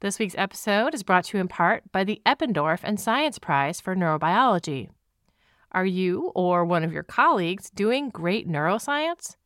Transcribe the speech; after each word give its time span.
This 0.00 0.18
week's 0.18 0.34
episode 0.36 0.94
is 0.94 1.02
brought 1.02 1.24
to 1.24 1.38
you 1.38 1.40
in 1.40 1.48
part 1.48 1.90
by 1.90 2.04
the 2.04 2.20
Eppendorf 2.26 2.80
and 2.82 3.00
Science 3.00 3.38
Prize 3.38 3.80
for 3.80 3.96
Neurobiology. 3.96 4.90
Are 5.72 5.86
you 5.86 6.32
or 6.34 6.66
one 6.66 6.84
of 6.84 6.92
your 6.92 7.02
colleagues 7.02 7.70
doing 7.70 8.10
great 8.10 8.46
neuroscience? 8.46 9.36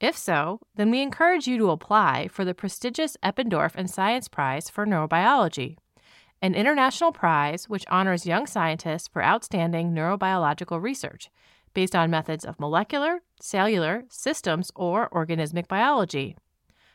If 0.00 0.16
so, 0.16 0.60
then 0.76 0.90
we 0.90 1.02
encourage 1.02 1.46
you 1.46 1.58
to 1.58 1.70
apply 1.70 2.28
for 2.28 2.46
the 2.46 2.54
prestigious 2.54 3.18
Eppendorf 3.22 3.72
and 3.74 3.90
Science 3.90 4.28
Prize 4.28 4.70
for 4.70 4.86
Neurobiology, 4.86 5.76
an 6.40 6.54
international 6.54 7.12
prize 7.12 7.68
which 7.68 7.84
honors 7.90 8.24
young 8.24 8.46
scientists 8.46 9.08
for 9.08 9.22
outstanding 9.22 9.92
neurobiological 9.92 10.80
research 10.80 11.28
based 11.74 11.94
on 11.94 12.10
methods 12.10 12.46
of 12.46 12.58
molecular, 12.58 13.20
cellular, 13.42 14.04
systems, 14.08 14.70
or 14.74 15.10
organismic 15.10 15.68
biology. 15.68 16.34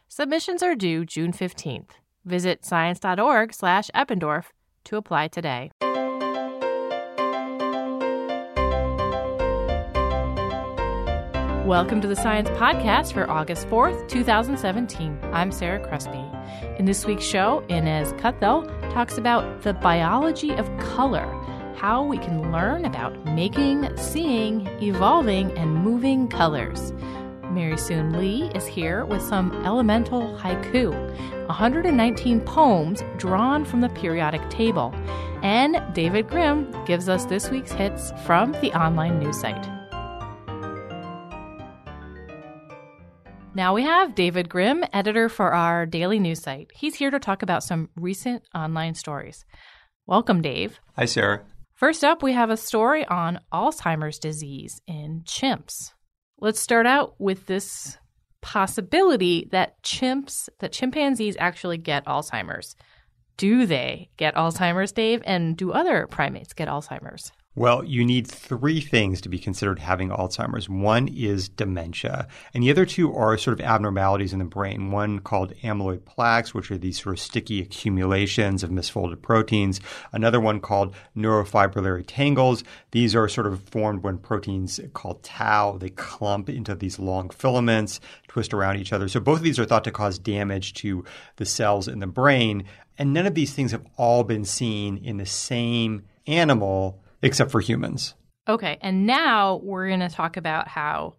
Submissions 0.08 0.64
are 0.64 0.74
due 0.74 1.06
June 1.06 1.32
15th. 1.32 1.92
Visit 2.26 2.64
science.org 2.64 3.54
slash 3.54 3.90
Eppendorf 3.94 4.46
to 4.86 4.98
apply 4.98 5.28
today. 5.28 5.72
Welcome 11.66 12.02
to 12.02 12.08
the 12.10 12.16
Science 12.16 12.50
Podcast 12.52 13.14
for 13.14 13.30
August 13.30 13.68
4th, 13.68 14.10
2017. 14.10 15.18
I'm 15.32 15.52
Sarah 15.52 15.80
Crespi. 15.80 16.24
In 16.78 16.86
this 16.86 17.06
week's 17.06 17.26
show, 17.26 17.64
Innes 17.70 18.12
Cuthill 18.14 18.68
talks 18.94 19.18
about 19.18 19.62
the 19.62 19.74
biology 19.74 20.54
of 20.56 20.70
color, 20.78 21.26
how 21.76 22.04
we 22.04 22.18
can 22.18 22.52
learn 22.52 22.84
about 22.84 23.26
making, 23.26 23.96
seeing, 23.98 24.68
evolving, 24.82 25.58
and 25.58 25.74
moving 25.74 26.28
colors. 26.28 26.92
Mary 27.54 27.78
Soon 27.78 28.18
Lee 28.18 28.50
is 28.56 28.66
here 28.66 29.06
with 29.06 29.22
some 29.22 29.52
elemental 29.66 30.36
haiku, 30.38 30.92
119 31.48 32.42
poems 32.42 33.04
drawn 33.18 33.64
from 33.64 33.82
the 33.82 33.90
periodic 33.90 34.50
table. 34.50 34.94
And 35.44 35.82
David 35.94 36.28
Grimm 36.28 36.72
gives 36.86 37.08
us 37.08 37.26
this 37.26 37.50
week's 37.50 37.72
hits 37.72 38.12
from 38.26 38.54
the 38.54 38.72
online 38.74 39.20
news 39.20 39.40
site. 39.40 39.70
Now 43.56 43.76
we 43.76 43.84
have 43.84 44.16
David 44.16 44.50
Grimm, 44.50 44.84
editor 44.92 45.30
for 45.30 45.54
our 45.54 45.86
daily 45.86 46.18
news 46.20 46.42
site. 46.42 46.72
He's 46.74 46.96
here 46.96 47.12
to 47.12 47.20
talk 47.20 47.44
about 47.44 47.64
some 47.64 47.90
recent 47.96 48.44
online 48.56 48.96
stories. 48.96 49.46
Welcome, 50.08 50.42
Dave. 50.42 50.80
Hi, 50.96 51.06
Sarah. 51.06 51.44
First 51.76 52.04
up, 52.04 52.24
we 52.24 52.34
have 52.34 52.50
a 52.50 52.58
story 52.58 53.06
on 53.06 53.40
Alzheimer's 53.54 54.18
disease 54.18 54.82
in 54.88 55.22
chimps. 55.26 55.92
Let's 56.40 56.60
start 56.60 56.86
out 56.86 57.16
with 57.20 57.46
this 57.46 57.98
possibility 58.42 59.48
that 59.52 59.82
chimps, 59.84 60.50
that 60.60 60.74
chimpanzees 60.74 61.38
actually 61.40 61.78
get 61.78 62.06
Alzheimer's. 62.06 62.76
Do 63.38 63.66
they 63.66 64.10
get 64.18 64.36
Alzheimer's, 64.36 64.92
Dave? 64.92 65.22
And 65.26 65.56
do 65.58 65.72
other 65.72 66.08
primates 66.08 66.54
get 66.54 66.68
Alzheimer's? 66.68 67.32
Well, 67.56 67.84
you 67.84 68.04
need 68.04 68.26
three 68.26 68.82
things 68.82 69.22
to 69.22 69.30
be 69.30 69.38
considered 69.38 69.78
having 69.78 70.10
Alzheimer's. 70.10 70.68
One 70.68 71.08
is 71.08 71.50
dementia, 71.50 72.28
and 72.52 72.64
the 72.64 72.72
other 72.72 72.84
two 72.84 73.14
are 73.14 73.38
sort 73.38 73.60
of 73.60 73.64
abnormalities 73.64 74.34
in 74.34 74.40
the 74.40 74.46
brain. 74.46 74.90
One 74.90 75.20
called 75.20 75.54
amyloid 75.58 76.04
plaques, 76.04 76.56
which 76.56 76.72
are 76.72 76.80
these 76.80 77.00
sort 77.00 77.14
of 77.14 77.20
sticky 77.20 77.62
accumulations 77.62 78.64
of 78.64 78.72
misfolded 78.72 79.22
proteins. 79.22 79.80
Another 80.12 80.40
one 80.40 80.62
called 80.62 80.96
neurofibrillary 81.16 82.06
tangles. 82.08 82.64
These 82.90 83.16
are 83.16 83.30
sort 83.30 83.46
of 83.46 83.62
formed 83.70 84.02
when 84.02 84.18
proteins 84.18 84.80
called 84.94 85.22
tau, 85.22 85.78
they 85.78 85.92
clump 85.92 86.50
into 86.50 86.74
these 86.74 86.98
long 86.98 87.30
filaments, 87.30 88.00
twist 88.28 88.56
around 88.56 88.78
each 88.78 88.92
other. 88.92 89.08
So 89.08 89.20
both 89.20 89.38
of 89.38 89.44
these 89.44 89.60
are 89.60 89.66
thought 89.66 89.84
to 89.84 89.92
cause 89.92 90.18
damage 90.18 90.74
to 90.76 91.06
the 91.36 91.46
cells 91.46 91.88
in 91.88 92.00
the 92.00 92.08
brain. 92.08 92.64
And 92.98 93.14
none 93.14 93.28
of 93.28 93.36
these 93.36 93.54
things 93.54 93.74
have 93.74 93.86
all 93.96 94.24
been 94.24 94.44
seen 94.44 94.98
in 94.98 95.18
the 95.18 95.28
same 95.28 96.06
animal 96.26 97.03
except 97.24 97.50
for 97.50 97.62
humans. 97.62 98.14
Okay, 98.48 98.78
and 98.82 99.08
now 99.08 99.60
we're 99.64 99.88
going 99.88 100.02
to 100.02 100.10
talk 100.10 100.38
about 100.38 100.68
how 100.68 101.16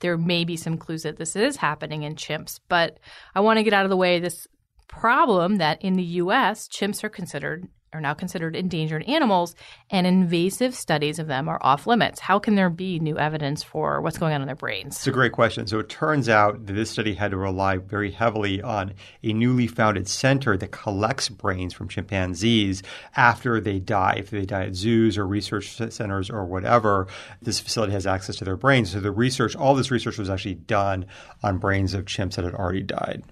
there 0.00 0.16
may 0.16 0.44
be 0.44 0.56
some 0.56 0.78
clues 0.78 1.02
that 1.02 1.18
this 1.18 1.36
is 1.36 1.56
happening 1.56 2.04
in 2.04 2.14
chimps, 2.14 2.60
but 2.68 2.98
I 3.34 3.40
want 3.40 3.58
to 3.58 3.62
get 3.62 3.72
out 3.72 3.84
of 3.84 3.90
the 3.90 3.96
way 3.96 4.18
this 4.18 4.46
problem 4.88 5.56
that 5.56 5.82
in 5.82 5.94
the 5.94 6.02
US, 6.02 6.68
chimps 6.68 7.02
are 7.02 7.08
considered 7.08 7.66
are 7.92 8.00
now 8.00 8.14
considered 8.14 8.56
endangered 8.56 9.02
animals, 9.04 9.54
and 9.90 10.06
invasive 10.06 10.74
studies 10.74 11.18
of 11.18 11.26
them 11.26 11.48
are 11.48 11.58
off 11.60 11.86
limits. 11.86 12.20
How 12.20 12.38
can 12.38 12.54
there 12.54 12.70
be 12.70 12.98
new 12.98 13.18
evidence 13.18 13.62
for 13.62 14.00
what's 14.00 14.18
going 14.18 14.32
on 14.32 14.40
in 14.40 14.46
their 14.46 14.56
brains? 14.56 14.96
It's 14.96 15.06
a 15.06 15.12
great 15.12 15.32
question. 15.32 15.66
So 15.66 15.78
it 15.78 15.88
turns 15.88 16.28
out 16.28 16.66
that 16.66 16.72
this 16.72 16.90
study 16.90 17.14
had 17.14 17.32
to 17.32 17.36
rely 17.36 17.76
very 17.76 18.10
heavily 18.10 18.62
on 18.62 18.94
a 19.22 19.32
newly 19.32 19.66
founded 19.66 20.08
center 20.08 20.56
that 20.56 20.70
collects 20.70 21.28
brains 21.28 21.74
from 21.74 21.88
chimpanzees 21.88 22.82
after 23.14 23.60
they 23.60 23.78
die. 23.78 24.16
If 24.18 24.30
they 24.30 24.46
die 24.46 24.64
at 24.64 24.74
zoos 24.74 25.18
or 25.18 25.26
research 25.26 25.76
centers 25.76 26.30
or 26.30 26.46
whatever, 26.46 27.08
this 27.42 27.60
facility 27.60 27.92
has 27.92 28.06
access 28.06 28.36
to 28.36 28.44
their 28.44 28.56
brains. 28.56 28.92
So 28.92 29.00
the 29.00 29.12
research, 29.12 29.54
all 29.54 29.74
this 29.74 29.90
research 29.90 30.18
was 30.18 30.30
actually 30.30 30.54
done 30.54 31.06
on 31.42 31.58
brains 31.58 31.92
of 31.92 32.06
chimps 32.06 32.36
that 32.36 32.44
had 32.44 32.54
already 32.54 32.82
died. 32.82 33.22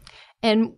And 0.42 0.74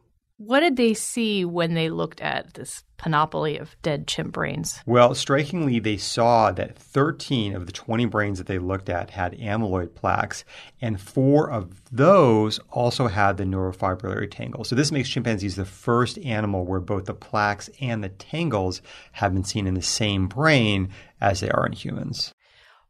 what 0.47 0.61
did 0.61 0.77
they 0.77 0.93
see 0.93 1.45
when 1.45 1.75
they 1.75 1.89
looked 1.89 2.21
at 2.21 2.55
this 2.55 2.83
panoply 2.97 3.59
of 3.59 3.77
dead 3.83 4.07
chimp 4.07 4.33
brains? 4.33 4.81
Well, 4.87 5.15
strikingly, 5.15 5.79
they 5.79 5.97
saw 5.97 6.51
that 6.53 6.77
13 6.77 7.55
of 7.55 7.67
the 7.67 7.73
20 7.73 8.07
brains 8.07 8.39
that 8.39 8.47
they 8.47 8.59
looked 8.59 8.89
at 8.89 9.11
had 9.11 9.39
amyloid 9.39 9.95
plaques, 9.95 10.45
and 10.81 11.01
four 11.01 11.51
of 11.51 11.81
those 11.93 12.59
also 12.71 13.07
had 13.07 13.37
the 13.37 13.45
neurofibrillary 13.45 14.31
tangles. 14.31 14.69
So, 14.69 14.75
this 14.75 14.93
makes 14.93 15.09
chimpanzees 15.09 15.57
the 15.57 15.65
first 15.65 16.19
animal 16.19 16.65
where 16.65 16.81
both 16.81 17.05
the 17.05 17.15
plaques 17.15 17.71
and 17.81 18.03
the 18.03 18.09
tangles 18.09 18.83
have 19.13 19.35
been 19.35 19.45
seen 19.45 19.67
in 19.67 19.75
the 19.75 19.83
same 19.83 20.27
brain 20.27 20.91
as 21.21 21.41
they 21.41 21.51
are 21.51 21.67
in 21.67 21.73
humans. 21.73 22.35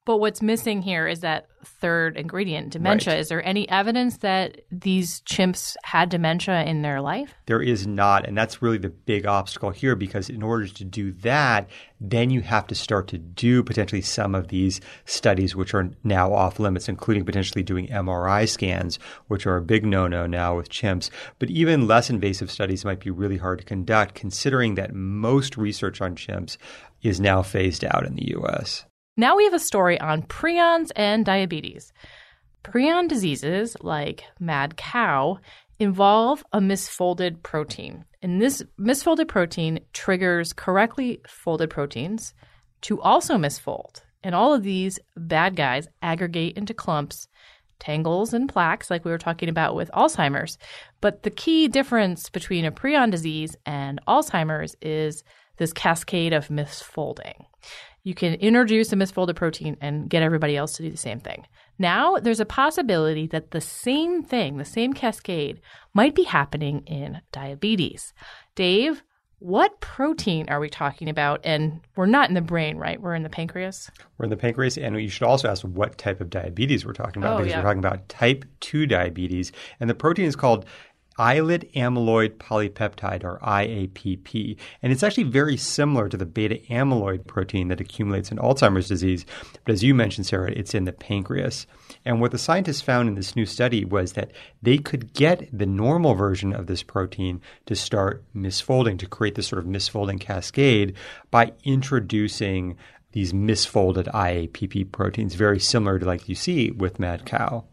But 0.05 0.19
what's 0.19 0.43
missing 0.43 0.83
here 0.83 1.07
is 1.07 1.21
that 1.21 1.47
third 1.65 2.17
ingredient, 2.17 2.71
dementia. 2.71 3.13
Right. 3.13 3.21
Is 3.21 3.29
there 3.29 3.45
any 3.47 3.69
evidence 3.69 4.17
that 4.19 4.63
these 4.73 5.21
chimps 5.21 5.77
had 5.85 6.09
dementia 6.09 6.65
in 6.65 6.83
their 6.83 7.01
life? 7.01 7.35
There 7.47 7.63
is 7.63 7.87
not. 7.87 8.27
And 8.27 8.37
that's 8.37 8.61
really 8.61 8.79
the 8.79 8.91
big 8.91 9.27
obstacle 9.27 9.71
here 9.71 9.95
because 9.95 10.29
in 10.29 10.43
order 10.43 10.67
to 10.67 10.85
do 10.85 11.13
that, 11.13 11.69
then 12.01 12.31
you 12.31 12.41
have 12.41 12.67
to 12.67 12.75
start 12.75 13.07
to 13.09 13.19
do 13.19 13.63
potentially 13.63 14.03
some 14.03 14.35
of 14.35 14.49
these 14.49 14.81
studies 15.05 15.55
which 15.55 15.73
are 15.73 15.91
now 16.03 16.33
off 16.33 16.59
limits, 16.59 16.89
including 16.89 17.25
potentially 17.25 17.63
doing 17.63 17.87
MRI 17.87 18.49
scans, 18.49 18.99
which 19.29 19.47
are 19.47 19.57
a 19.57 19.63
big 19.63 19.87
no 19.87 20.09
no 20.09 20.27
now 20.27 20.57
with 20.57 20.69
chimps. 20.69 21.11
But 21.39 21.51
even 21.51 21.87
less 21.87 22.11
invasive 22.11 22.51
studies 22.51 22.85
might 22.85 23.01
be 23.01 23.11
really 23.11 23.39
hard 23.39 23.61
to 23.61 23.65
conduct 23.65 24.17
considering 24.17 24.75
that 24.75 24.95
most 24.95 25.57
research 25.57 26.01
on 26.01 26.17
chimps 26.17 26.57
is 27.03 27.21
now 27.21 27.43
phased 27.43 27.85
out 27.85 28.05
in 28.05 28.17
the 28.17 28.35
US. 28.37 28.85
Now 29.17 29.37
we 29.37 29.45
have 29.45 29.53
a 29.53 29.59
story 29.59 30.01
on 30.01 30.23
prions 30.23 30.91
and 30.97 31.25
diabetes. 31.25 31.93
Prion 32.65 33.09
diseases, 33.09 33.77
like 33.83 34.25
mad 34.41 34.79
cow, 34.79 35.39
involve 35.79 36.43
a 36.53 36.61
misfolded 36.61 37.43
protein. 37.43 38.07
And 38.23 38.41
this 38.41 38.63
misfolded 38.81 39.29
protein 39.29 39.81
triggers 39.93 40.55
correctly 40.55 41.21
folded 41.27 41.69
proteins 41.69 42.33
to 42.83 43.03
also 43.03 43.37
misfold. 43.37 44.01
And 44.25 44.35
all 44.35 44.55
of 44.55 44.63
these 44.63 44.99
bad 45.15 45.57
guys 45.57 45.89
aggregate 46.01 46.57
into 46.57 46.73
clumps, 46.73 47.29
tangles, 47.81 48.33
and 48.33 48.49
plaques, 48.49 48.91
like 48.91 49.05
we 49.05 49.11
were 49.11 49.19
talking 49.19 49.51
about 49.51 49.75
with 49.75 49.91
Alzheimer's. 49.91 50.57
But 51.03 51.23
the 51.23 51.31
key 51.31 51.69
difference 51.69 52.31
between 52.31 52.65
a 52.65 52.73
prion 52.73 53.11
disease 53.11 53.57
and 53.67 54.01
Alzheimer's 54.09 54.75
is 54.81 55.23
this 55.59 55.75
cascade 55.75 56.33
of 56.33 56.49
misfolding. 56.49 57.45
You 58.05 58.15
can 58.15 58.35
introduce 58.35 58.93
a 58.93 58.97
misfolded 58.97 59.37
protein 59.37 59.77
and 59.81 60.11
get 60.11 60.23
everybody 60.23 60.57
else 60.57 60.73
to 60.75 60.83
do 60.83 60.91
the 60.91 60.97
same 60.97 61.21
thing. 61.21 61.47
Now, 61.79 62.17
there's 62.17 62.41
a 62.41 62.45
possibility 62.45 63.27
that 63.29 63.53
the 63.53 63.61
same 63.61 64.23
thing, 64.23 64.57
the 64.57 64.65
same 64.65 64.93
cascade, 64.93 65.61
might 65.95 66.15
be 66.15 66.25
happening 66.25 66.83
in 66.87 67.21
diabetes. 67.31 68.13
Dave, 68.57 69.03
what 69.39 69.81
protein 69.81 70.49
are 70.49 70.61
we 70.61 70.69
talking 70.69 71.09
about? 71.09 71.41
And 71.43 71.81
we're 71.97 72.07
not 72.07 72.29
in 72.29 72.35
the 72.35 72.41
brain, 72.41 72.77
right? 72.77 73.01
We're 73.01 73.15
in 73.15 73.25
the 73.25 73.29
pancreas. 73.29 73.91
We're 74.17 74.25
in 74.25 74.31
the 74.31 74.37
pancreas, 74.37 74.79
and 74.79 75.01
you 75.01 75.09
should 75.09 75.27
also 75.27 75.49
ask 75.49 75.63
what 75.63 75.99
type 75.99 76.21
of 76.21 76.31
diabetes 76.31 76.87
we're 76.87 76.93
talking 76.93 77.23
about 77.23 77.35
Oh, 77.35 77.39
because 77.39 77.51
yeah. 77.51 77.59
we're 77.59 77.65
talking 77.65 77.81
about 77.81 78.09
type 78.09 78.45
2 78.61 78.87
diabetes. 78.87 79.51
And 79.81 79.91
the 79.91 79.95
protein 79.95 80.27
is 80.27 80.37
called 80.37 80.65
islet 81.19 81.73
amyloid 81.75 82.37
polypeptide 82.37 83.25
or 83.25 83.39
IAPP. 83.43 84.57
And 84.83 84.93
it's 84.93 85.03
actually 85.03 85.25
very 85.25 85.57
similar 85.57 86.09
to 86.09 86.17
the 86.17 86.27
beta 86.27 86.61
amyloid 86.71 87.27
protein 87.27 87.69
that 87.69 87.81
accumulates 87.81 88.31
in 88.31 88.39
Alzheimer's 88.39 88.89
disease. 88.89 89.27
But 89.65 89.73
as 89.73 89.83
you 89.83 89.95
mentioned, 89.95 90.27
Sarah, 90.27 90.53
it's 90.53 90.75
in 90.75 90.85
the 90.85 90.93
pancreas. 90.93 91.67
And 92.05 92.21
what 92.21 92.31
the 92.31 92.39
scientists 92.39 92.81
found 92.81 93.09
in 93.09 93.15
this 93.15 93.37
new 93.37 93.47
study 93.47 93.85
was 93.85 94.15
that 94.15 94.33
they 94.63 94.79
could 94.79 95.13
get 95.13 95.49
the 95.57 95.67
normal 95.67 96.15
version 96.15 96.53
of 96.53 96.67
this 96.67 96.83
protein 96.83 97.41
to 97.67 97.77
start 97.77 98.25
misfolding, 98.35 98.99
to 98.99 99.07
create 99.07 99.35
this 99.35 99.47
sort 99.47 99.63
of 99.63 99.69
misfolding 99.69 100.21
cascade 100.21 100.95
by 101.31 101.53
introducing 101.65 102.77
these 103.13 103.33
misfolded 103.33 104.11
IAPP 104.13 104.91
proteins, 104.91 105.35
very 105.35 105.61
similar 105.61 105.99
to 105.99 106.07
like 106.07 106.29
you 106.29 106.35
see 106.35 106.71
with 106.71 106.99
mad 106.99 107.27
cow. 107.27 107.65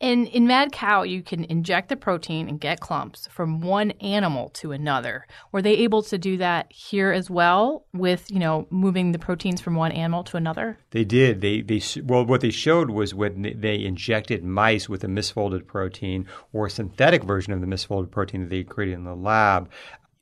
And 0.00 0.28
in 0.28 0.46
mad 0.46 0.70
cow, 0.70 1.02
you 1.02 1.22
can 1.22 1.44
inject 1.44 1.88
the 1.88 1.96
protein 1.96 2.48
and 2.48 2.60
get 2.60 2.78
clumps 2.78 3.26
from 3.32 3.60
one 3.60 3.90
animal 4.00 4.48
to 4.50 4.70
another. 4.70 5.26
Were 5.50 5.60
they 5.60 5.74
able 5.78 6.02
to 6.04 6.16
do 6.16 6.36
that 6.36 6.72
here 6.72 7.10
as 7.10 7.28
well 7.28 7.84
with, 7.92 8.30
you 8.30 8.38
know, 8.38 8.68
moving 8.70 9.10
the 9.10 9.18
proteins 9.18 9.60
from 9.60 9.74
one 9.74 9.90
animal 9.90 10.22
to 10.24 10.36
another? 10.36 10.78
They 10.90 11.04
did. 11.04 11.40
They 11.40 11.62
they 11.62 11.82
well, 12.02 12.24
what 12.24 12.42
they 12.42 12.50
showed 12.50 12.90
was 12.90 13.12
when 13.12 13.42
they 13.56 13.84
injected 13.84 14.44
mice 14.44 14.88
with 14.88 15.02
a 15.02 15.08
misfolded 15.08 15.66
protein 15.66 16.26
or 16.52 16.66
a 16.66 16.70
synthetic 16.70 17.24
version 17.24 17.52
of 17.52 17.60
the 17.60 17.66
misfolded 17.66 18.12
protein 18.12 18.42
that 18.42 18.50
they 18.50 18.62
created 18.62 18.94
in 18.94 19.04
the 19.04 19.16
lab. 19.16 19.68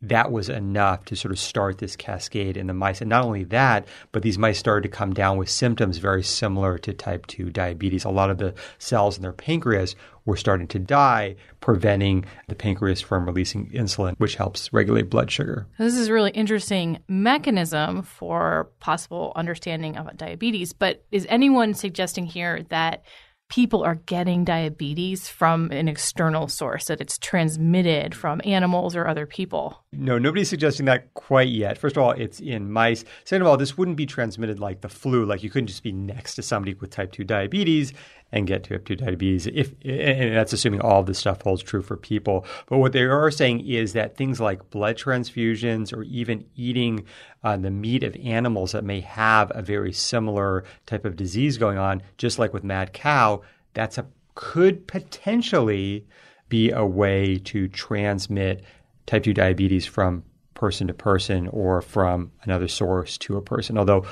That 0.03 0.31
was 0.31 0.49
enough 0.51 1.07
to 1.07 1.17
sort 1.17 1.33
of 1.33 1.39
start 1.39 1.79
this 1.79 1.97
cascade 1.97 2.57
in 2.57 2.67
the 2.67 2.75
mice. 2.75 3.01
And 3.01 3.09
not 3.09 3.25
only 3.25 3.45
that, 3.45 3.89
but 4.13 4.23
these 4.23 4.37
mice 4.37 4.59
started 4.59 4.83
to 4.83 4.95
come 4.95 5.15
down 5.15 5.39
with 5.39 5.49
symptoms 5.49 5.99
very 5.99 6.23
similar 6.23 6.77
to 6.79 6.93
type 6.93 7.27
2 7.27 7.51
diabetes. 7.51 8.05
A 8.05 8.11
lot 8.11 8.31
of 8.31 8.39
the 8.39 8.55
cells 8.79 9.17
in 9.17 9.23
their 9.23 9.33
pancreas 9.33 9.97
were 10.27 10.37
starting 10.37 10.67
to 10.67 10.79
die, 10.79 11.37
preventing 11.61 12.27
the 12.49 12.55
pancreas 12.55 13.01
from 13.01 13.25
releasing 13.25 13.71
insulin, 13.71 14.15
which 14.19 14.35
helps 14.35 14.71
regulate 14.73 15.09
blood 15.09 15.31
sugar. 15.31 15.67
This 15.79 15.97
is 15.97 16.09
a 16.09 16.13
really 16.13 16.33
interesting 16.33 16.99
mechanism 17.09 18.03
for 18.03 18.69
possible 18.81 19.33
understanding 19.35 19.97
of 19.97 20.15
diabetes. 20.17 20.73
But 20.73 21.05
is 21.11 21.27
anyone 21.31 21.75
suggesting 21.75 22.27
here 22.27 22.65
that 22.69 23.03
people 23.49 23.85
are 23.85 23.95
getting 23.95 24.45
diabetes 24.45 25.29
from 25.29 25.71
an 25.71 25.89
external 25.89 26.49
source, 26.49 26.87
that 26.87 27.01
it's 27.01 27.19
transmitted 27.19 28.15
from 28.15 28.41
animals 28.45 28.97
or 28.97 29.07
other 29.07 29.27
people? 29.27 29.83
No, 29.93 30.19
nobody's 30.19 30.49
suggesting 30.49 30.87
that 30.87 31.15
quite 31.15 31.49
yet. 31.49 31.79
First 31.79 31.97
of 31.97 32.03
all, 32.03 32.11
it's 32.13 32.41
in 32.41 32.71
mice. 32.71 33.05
Second 33.25 33.43
of 33.43 33.49
all, 33.49 33.57
this 33.57 33.79
wouldn't 33.79 33.97
be 33.97 34.07
transmitted 34.07 34.59
like 34.59 34.81
the 34.81 34.89
flu. 34.89 35.25
Like 35.25 35.43
you 35.43 35.51
couldn't 35.51 35.69
just 35.69 35.83
be 35.83 35.93
next 35.93 36.35
to 36.35 36.43
somebody 36.43 36.75
with 36.75 36.91
type 36.91 37.13
2 37.13 37.25
diabetes 37.25 37.93
and 38.33 38.47
get 38.47 38.65
to 38.65 38.71
type 38.71 38.85
2 38.85 38.97
diabetes. 38.97 39.47
If 39.47 39.73
and 39.85 40.35
that's 40.35 40.53
assuming 40.53 40.81
all 40.81 41.03
this 41.03 41.19
stuff 41.19 41.43
holds 41.43 41.63
true 41.63 41.83
for 41.83 41.97
people. 41.97 42.45
But 42.67 42.79
what 42.79 42.93
they 42.93 43.03
are 43.03 43.31
saying 43.31 43.67
is 43.67 43.93
that 43.93 44.17
things 44.17 44.41
like 44.41 44.71
blood 44.71 44.97
transfusions 44.97 45.93
or 45.93 46.03
even 46.03 46.45
eating 46.57 47.05
uh, 47.45 47.57
the 47.57 47.71
meat 47.71 48.03
of 48.03 48.17
animals 48.17 48.73
that 48.73 48.85
may 48.85 49.01
have 49.01 49.53
a 49.55 49.63
very 49.63 49.93
similar 49.93 50.65
type 50.87 51.05
of 51.05 51.17
disease 51.17 51.57
going 51.57 51.79
on, 51.79 52.03
just 52.19 52.39
like 52.39 52.53
with 52.53 52.65
mad 52.65 52.93
cow, 52.93 53.43
that's 53.75 53.99
a 53.99 54.07
could 54.37 54.87
potentially 54.87 56.07
be 56.49 56.71
a 56.71 56.85
way 56.85 57.39
to 57.39 57.67
transmit 57.69 58.63
type 59.07 59.25
2 59.25 59.35
diabetes 59.35 59.87
from 59.87 60.23
person 60.55 60.87
to 60.87 60.95
person 60.95 61.49
or 61.49 61.83
from 61.83 62.31
another 62.43 62.69
source 62.69 63.19
to 63.19 63.37
a 63.37 63.43
person, 63.43 63.77
although 63.77 64.05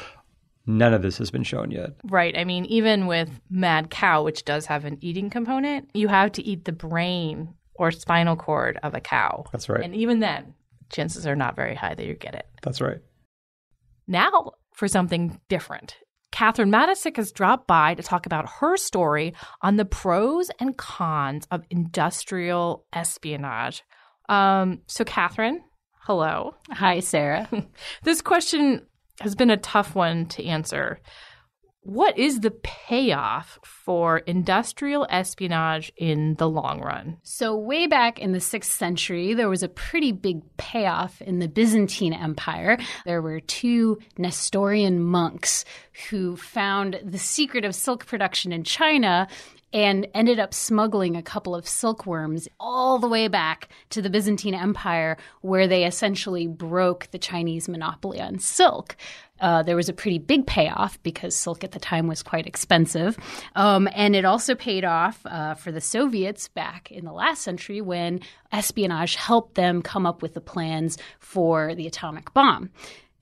none 0.67 0.95
of 0.95 1.03
this 1.03 1.19
has 1.19 1.31
been 1.31 1.43
shown 1.43 1.71
yet. 1.71 1.91
Right. 2.05 2.37
I 2.37 2.45
mean, 2.45 2.65
even 2.67 3.07
with 3.07 3.31
mad 3.51 3.91
cow, 3.91 4.23
which 4.23 4.45
does 4.45 4.67
have 4.67 4.85
an 4.85 4.99
eating 5.01 5.31
component, 5.31 5.91
you 5.95 6.09
have 6.09 6.33
to 6.33 6.43
eat 6.43 6.65
the 6.65 6.73
brain 6.73 7.55
or 7.75 7.91
spinal 7.91 8.37
cord 8.37 8.79
of 8.83 8.95
a 8.95 9.01
cow. 9.01 9.45
That's 9.53 9.69
right. 9.69 9.85
And 9.85 9.95
even 9.95 10.21
then, 10.21 10.55
chances 10.91 11.27
are 11.27 11.37
not 11.37 11.57
very 11.57 11.75
high 11.75 11.95
that 11.95 12.07
you 12.07 12.15
get 12.15 12.35
it. 12.35 12.47
That's 12.63 12.81
right. 12.81 12.99
Now 14.07 14.53
for 14.75 14.89
something 14.89 15.41
different. 15.49 15.97
Catherine 16.33 16.71
Matacic 16.71 17.17
has 17.17 17.31
dropped 17.31 17.69
by 17.69 17.95
to 17.95 18.03
talk 18.03 18.27
about 18.27 18.49
her 18.59 18.77
story 18.77 19.35
on 19.63 19.77
the 19.77 19.85
pros 19.85 20.51
and 20.59 20.77
cons 20.77 21.47
of 21.53 21.63
industrial 21.71 22.85
espionage. 22.93 23.85
Um, 24.29 24.81
so, 24.89 25.05
Catherine, 25.05 25.63
hello. 26.01 26.57
Hi, 26.73 26.99
Sarah. 27.01 27.49
This 28.03 28.21
question 28.21 28.85
has 29.21 29.35
been 29.35 29.51
a 29.51 29.57
tough 29.57 29.95
one 29.95 30.27
to 30.27 30.45
answer. 30.45 31.01
What 31.85 32.19
is 32.19 32.41
the 32.41 32.51
payoff 32.51 33.59
for 33.63 34.19
industrial 34.19 35.07
espionage 35.11 35.93
in 35.99 36.35
the 36.37 36.49
long 36.49 36.81
run? 36.81 37.19
so, 37.23 37.55
way 37.55 37.87
back 37.87 38.19
in 38.19 38.33
the 38.33 38.39
6th 38.39 38.65
century, 38.65 39.35
there 39.35 39.51
was 39.51 39.63
a 39.63 39.69
pretty 39.69 40.11
big 40.11 40.41
payoff 40.57 41.21
in 41.21 41.41
the 41.41 41.49
Byzantine 41.49 42.15
Empire. 42.15 42.79
There 43.05 43.21
were 43.21 43.41
two 43.41 43.99
Nestorian 44.17 45.03
monks 45.03 45.67
who 46.09 46.37
found 46.37 47.01
the 47.05 47.19
secret 47.19 47.67
of 47.67 47.75
silk 47.75 48.07
production 48.07 48.51
in 48.51 48.65
China 48.65 49.29
and 49.75 50.07
ended 50.15 50.39
up 50.39 50.55
smuggling 50.55 51.17
a 51.17 51.23
couple 51.23 51.55
of 51.55 51.67
silkworms 51.67 52.49
all 52.61 53.01
the 53.01 53.09
way 53.09 53.27
back 53.27 53.69
to 53.91 54.01
the 54.01 54.09
Byzantine 54.09 54.55
Empire, 54.55 55.17
where 55.41 55.67
they 55.67 55.85
essentially 55.85 56.47
broke 56.47 57.11
the 57.11 57.19
Chinese 57.19 57.69
monopoly 57.69 58.21
on 58.21 58.39
silk. 58.39 58.97
Uh, 59.41 59.65
there 59.65 59.75
was 59.75 59.89
a 59.89 59.93
pretty 59.93 60.19
big 60.19 60.47
payoff 60.47 61.03
because 61.03 61.35
silk 61.35 61.65
at 61.65 61.73
the 61.73 61.81
time 61.81 62.07
was 62.07 62.23
quite 62.23 62.47
expensive. 62.47 63.19
Um, 63.57 63.89
and 63.93 64.15
it 64.15 64.25
also 64.25 64.55
paid 64.55 64.85
off 64.85 65.21
uh, 65.27 65.55
for 65.55 65.73
the 65.73 65.81
Soviets 65.81 66.47
back 66.47 66.93
in 66.93 67.05
the 67.05 67.13
last 67.13 67.43
century 67.43 67.81
when 67.81 68.21
espionage 68.53 69.17
helped 69.17 69.57
them 69.57 69.83
come 69.83 70.07
up 70.07 70.23
with 70.23 70.35
the 70.35 70.41
plans 70.41 70.99
for 71.19 71.75
the 71.75 71.89
atomic 71.89 72.33
bomb. 72.33 72.71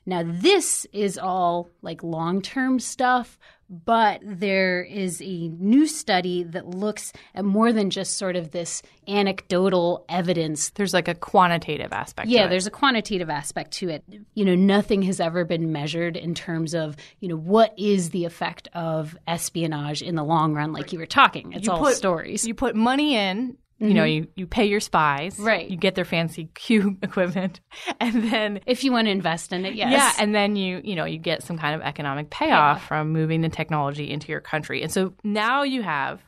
Now, 0.05 0.23
this 0.27 0.87
is 0.93 1.17
all 1.17 1.71
like 1.81 2.03
long 2.03 2.43
term 2.43 2.79
stuff, 2.81 3.39
but 3.72 4.20
there 4.22 4.82
is 4.82 5.22
a 5.22 5.48
new 5.48 5.86
study 5.86 6.43
that 6.43 6.67
looks 6.67 7.12
at 7.34 7.44
more 7.44 7.72
than 7.72 7.88
just 7.88 8.19
sort 8.19 8.36
of 8.36 8.50
this 8.50 8.82
anecdotal 9.08 10.05
evidence 10.08 10.70
There's 10.70 10.93
like 10.93 11.08
a 11.08 11.14
quantitative 11.14 11.93
aspect. 11.93 12.29
yeah, 12.29 12.43
to 12.43 12.46
it. 12.46 12.50
there's 12.50 12.67
a 12.67 12.70
quantitative 12.70 13.31
aspect 13.31 13.70
to 13.72 13.88
it. 13.88 14.05
You 14.34 14.44
know, 14.44 14.55
nothing 14.55 15.02
has 15.02 15.20
ever 15.20 15.44
been 15.44 15.72
measured 15.72 16.17
in 16.17 16.34
terms 16.34 16.74
of, 16.74 16.96
you 17.20 17.29
know, 17.29 17.36
what 17.36 17.72
is 17.79 18.10
the 18.10 18.24
effect 18.26 18.69
of 18.74 19.17
espionage 19.26 20.02
in 20.02 20.17
the 20.17 20.24
long 20.24 20.55
run, 20.55 20.72
like 20.72 20.93
you 20.93 20.98
were 20.98 21.06
talking. 21.06 21.52
It's 21.52 21.67
You 21.67 21.72
all 21.72 21.79
put- 21.79 21.94
stories. 21.96 22.46
You 22.46 22.55
put 22.55 22.76
money 22.76 23.17
in. 23.17 23.56
You 23.89 23.94
know, 23.94 24.05
mm-hmm. 24.05 24.24
you, 24.24 24.29
you 24.36 24.46
pay 24.46 24.67
your 24.67 24.79
spies. 24.79 25.39
Right. 25.39 25.69
You 25.69 25.77
get 25.77 25.96
their 25.96 26.05
fancy 26.05 26.44
Q 26.55 26.96
equipment. 27.03 27.60
And 28.01 28.31
then 28.31 28.60
if 28.67 28.84
you 28.84 28.93
want 28.93 29.06
to 29.06 29.10
invest 29.10 29.53
in 29.53 29.65
it, 29.65 29.74
yes. 29.74 29.93
Yeah, 29.93 30.22
and 30.22 30.34
then 30.34 30.55
you 30.56 30.81
you 30.84 30.94
know 30.94 31.05
you 31.05 31.19
get 31.19 31.43
some 31.43 31.58
kind 31.58 31.74
of 31.74 31.82
economic 31.82 32.31
payoff 32.31 32.86
from 32.86 33.10
moving 33.10 33.41
the 33.41 33.48
technology 33.48 34.10
into 34.10 34.29
your 34.29 34.41
country, 34.41 34.82
and 34.82 34.93
so 34.93 35.15
now 35.24 35.62
you 35.62 35.82
have 35.82 36.22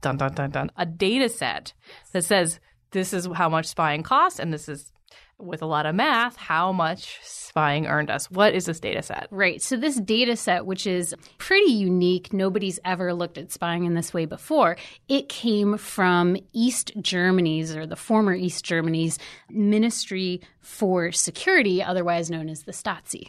dun 0.00 0.16
dun 0.16 0.32
dun 0.32 0.50
dun 0.50 0.70
a 0.76 0.86
data 0.86 1.28
set 1.28 1.72
that 2.12 2.24
says 2.24 2.60
this 2.92 3.12
is 3.12 3.28
how 3.34 3.48
much 3.48 3.66
spying 3.66 4.02
costs, 4.02 4.38
and 4.38 4.52
this 4.52 4.68
is 4.68 4.92
with 5.44 5.62
a 5.62 5.66
lot 5.66 5.86
of 5.86 5.94
math 5.94 6.36
how 6.36 6.72
much 6.72 7.18
spying 7.22 7.86
earned 7.86 8.10
us. 8.10 8.30
What 8.30 8.54
is 8.54 8.66
this 8.66 8.80
data 8.80 9.02
set? 9.02 9.28
Right. 9.30 9.62
So 9.62 9.76
this 9.76 9.96
data 9.96 10.36
set, 10.36 10.66
which 10.66 10.86
is 10.86 11.14
pretty 11.38 11.70
unique, 11.72 12.32
nobody's 12.32 12.80
ever 12.84 13.14
looked 13.14 13.38
at 13.38 13.52
spying 13.52 13.84
in 13.84 13.94
this 13.94 14.12
way 14.12 14.26
before. 14.26 14.76
It 15.08 15.28
came 15.28 15.78
from 15.78 16.36
East 16.52 16.92
Germany's 17.00 17.76
or 17.76 17.86
the 17.86 17.94
former 17.94 18.34
East 18.34 18.64
Germany's 18.64 19.18
Ministry 19.48 20.40
for 20.60 21.12
Security, 21.12 21.82
otherwise 21.82 22.30
known 22.30 22.48
as 22.48 22.62
the 22.62 22.72
Stasi. 22.72 23.28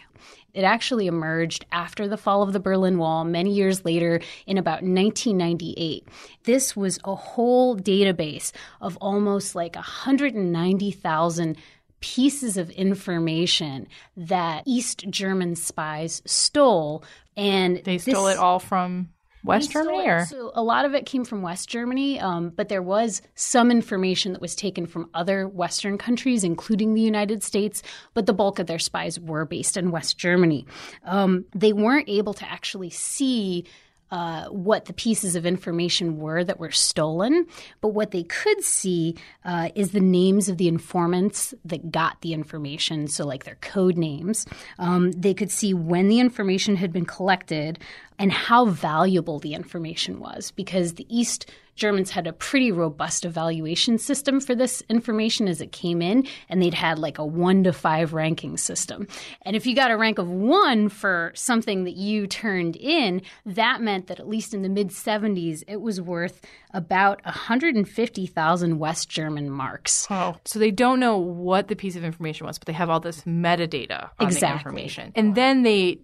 It 0.55 0.63
actually 0.63 1.07
emerged 1.07 1.65
after 1.74 2.07
the 2.07 2.15
fall 2.15 2.41
of 2.41 2.53
the 2.53 2.62
Berlin 2.62 2.98
Wall, 2.98 3.25
many 3.25 3.53
years 3.53 3.84
later, 3.84 4.22
in 4.48 4.57
about 4.57 4.84
1998. 4.84 6.07
This 6.45 6.77
was 6.77 6.98
a 7.03 7.13
whole 7.13 7.75
database 7.77 8.53
of 8.79 8.98
almost 9.01 9.53
like 9.53 9.75
190,000 9.75 11.57
pieces 12.00 12.58
of 12.58 12.70
information 12.72 13.88
that 14.16 14.64
East 14.66 15.06
German 15.10 15.56
spies 15.56 16.22
stole. 16.25 17.04
And 17.38 17.82
They 17.84 17.98
stole 17.98 18.25
this- 18.25 18.36
it 18.36 18.40
all 18.40 18.60
from 18.60 19.10
West 19.44 19.72
Germany, 19.72 20.10
or 20.10 20.25
so 20.25 20.52
a 20.56 20.64
lot 20.64 20.86
of 20.86 20.96
it 20.96 21.06
came 21.06 21.24
from 21.24 21.44
West 21.44 21.70
Germany, 21.70 22.20
um, 22.20 22.50
but 22.56 22.68
there 22.68 22.82
was 22.82 23.22
some 23.36 23.70
information 23.70 24.32
that 24.34 24.42
was 24.42 24.56
taken 24.56 24.88
from 24.88 25.08
other 25.14 25.48
Western 25.48 26.00
countries, 26.00 26.44
including 26.44 26.96
the 26.96 27.02
United 27.02 27.44
States. 27.44 27.84
But 28.16 28.25
the 28.25 28.34
bulk 28.34 28.58
of 28.58 28.66
their 28.66 28.80
spies 28.80 29.20
were 29.20 29.46
based 29.46 29.78
in 29.78 29.92
West 29.92 30.18
Germany. 30.18 30.66
Um, 31.04 31.46
they 31.54 31.74
weren't 31.74 32.10
able 32.10 32.34
to 32.34 32.52
actually 32.52 32.90
see 32.90 33.66
uh, 34.15 34.45
what 34.45 34.86
the 34.86 34.93
pieces 34.93 35.36
of 35.36 35.45
information 35.45 36.17
were 36.17 36.41
that 36.41 36.57
were 36.57 36.72
stolen, 36.72 37.45
but 37.81 37.89
what 37.89 38.12
they 38.12 38.24
could 38.24 38.63
see 38.63 39.13
uh, 39.43 39.67
is 39.75 39.91
the 39.91 40.00
names 40.00 40.48
of 40.48 40.55
the 40.57 40.69
informants 40.69 41.53
that 41.65 41.91
got 41.91 42.22
the 42.22 42.31
information, 42.31 43.10
so 43.10 43.25
like 43.25 43.43
their 43.43 43.57
code 43.60 43.98
names. 43.98 44.45
Um, 44.79 45.12
they 45.12 45.34
could 45.34 45.51
see 45.51 45.74
when 45.74 46.07
the 46.07 46.22
information 46.22 46.77
had 46.77 46.93
been 46.93 47.05
collected 47.05 47.77
and 48.17 48.31
how 48.31 48.67
valuable 48.67 49.39
the 49.39 49.53
information 49.53 50.22
was, 50.22 50.51
because 50.51 50.93
the 50.93 51.07
East 51.10 51.51
Germans 51.75 52.10
had 52.12 52.25
a 52.27 52.34
pretty 52.34 52.72
robust 52.72 53.25
evaluation 53.25 53.98
system 53.98 54.39
for 54.39 54.55
this 54.55 54.82
information 54.89 55.48
as 55.48 55.62
it 55.62 55.72
came 55.72 56.01
in, 56.01 56.25
and 56.50 56.62
they'd 56.62 56.74
had 56.74 57.00
like 57.00 57.17
a 57.17 57.25
one 57.25 57.63
to 57.63 57.74
five 57.74 58.13
ranking 58.13 58.58
system. 58.58 59.08
And 59.41 59.55
if 59.55 59.65
you 59.67 59.75
got 59.75 59.91
a 59.91 59.98
rank 59.98 60.17
of 60.17 60.29
one 60.29 60.89
for 60.89 61.32
something 61.36 61.84
that 61.84 61.96
you 61.96 62.27
turned 62.27 62.75
in, 62.75 63.22
that 63.46 63.82
meant 63.82 64.08
that 64.08 64.20
at 64.20 64.27
least 64.27 64.53
in 64.53 64.62
the 64.62 64.70
mid 64.70 64.89
70s, 64.89 65.63
it 65.67 65.82
was 65.82 66.00
worth 66.00 66.41
about 66.74 67.24
150,000 67.25 68.79
West 68.79 69.10
German 69.10 69.50
marks. 69.50 70.08
Oh. 70.10 70.36
So 70.46 70.60
they 70.60 70.72
don't 70.72 71.00
know 71.00 71.17
what 71.17 71.67
the 71.67 71.75
piece 71.75 71.96
of 71.96 72.03
information 72.03 72.46
was, 72.48 72.58
but 72.58 72.67
they 72.67 72.74
have 72.74 72.89
all 72.89 73.00
this 73.00 73.22
metadata 73.22 74.10
on 74.20 74.27
Exactly. 74.27 74.48
the 74.48 74.53
information. 74.53 75.12
And 75.15 75.36
then 75.36 75.63
they 75.63 76.00